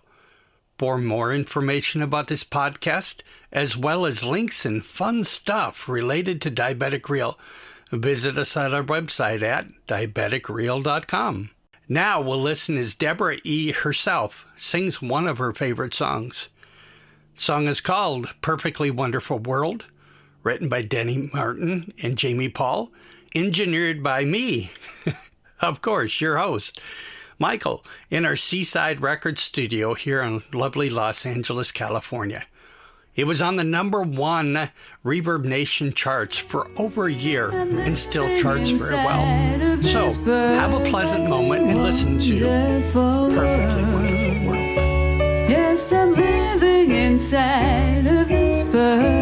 For 0.77 0.97
more 0.97 1.33
information 1.33 2.01
about 2.01 2.27
this 2.27 2.45
podcast, 2.45 3.21
as 3.51 3.75
well 3.75 4.05
as 4.05 4.23
links 4.23 4.65
and 4.65 4.85
fun 4.85 5.25
stuff 5.25 5.89
related 5.89 6.41
to 6.43 6.51
Diabetic 6.51 7.09
Real, 7.09 7.37
visit 7.91 8.37
us 8.37 8.55
at 8.55 8.73
our 8.73 8.81
website 8.81 9.41
at 9.41 9.67
diabeticreal.com. 9.87 11.49
Now 11.91 12.21
we'll 12.21 12.41
listen 12.41 12.77
as 12.77 12.95
Deborah 12.95 13.39
E. 13.43 13.73
herself 13.73 14.45
sings 14.55 15.01
one 15.01 15.27
of 15.27 15.39
her 15.39 15.51
favorite 15.51 15.93
songs. 15.93 16.47
The 17.35 17.41
song 17.41 17.67
is 17.67 17.81
called 17.81 18.33
Perfectly 18.41 18.89
Wonderful 18.89 19.39
World, 19.39 19.87
written 20.41 20.69
by 20.69 20.83
Denny 20.83 21.29
Martin 21.33 21.93
and 22.01 22.15
Jaimee 22.15 22.53
Paul, 22.53 22.93
engineered 23.35 24.01
by 24.01 24.23
me, 24.23 24.71
of 25.61 25.81
course, 25.81 26.21
your 26.21 26.37
host, 26.37 26.79
Michael, 27.37 27.83
in 28.09 28.25
our 28.25 28.37
Seaside 28.37 29.01
Record 29.01 29.37
Studio 29.37 29.93
here 29.93 30.21
in 30.21 30.43
lovely 30.53 30.89
Los 30.89 31.25
Angeles, 31.25 31.73
California. 31.73 32.45
It 33.15 33.27
was 33.27 33.41
on 33.41 33.57
the 33.57 33.63
number 33.63 34.01
one 34.01 34.69
ReverbNation 35.03 35.93
charts 35.93 36.37
for 36.37 36.67
over 36.77 37.07
a 37.07 37.13
year 37.13 37.49
and 37.49 37.97
still 37.97 38.27
charts 38.39 38.69
very 38.69 38.95
well. 38.95 39.81
So, 39.81 40.09
have 40.25 40.73
a 40.73 40.89
pleasant 40.89 41.27
moment 41.29 41.67
and 41.67 41.83
listen 41.83 42.19
to 42.19 42.39
Perfectly 42.93 43.83
Wonderful 43.83 44.47
World. 44.47 45.49
Yes, 45.49 45.91
I'm 45.91 46.13
living 46.13 46.91
inside 46.91 48.07
of 48.07 48.27
this 48.27 48.63
bird. 48.63 49.21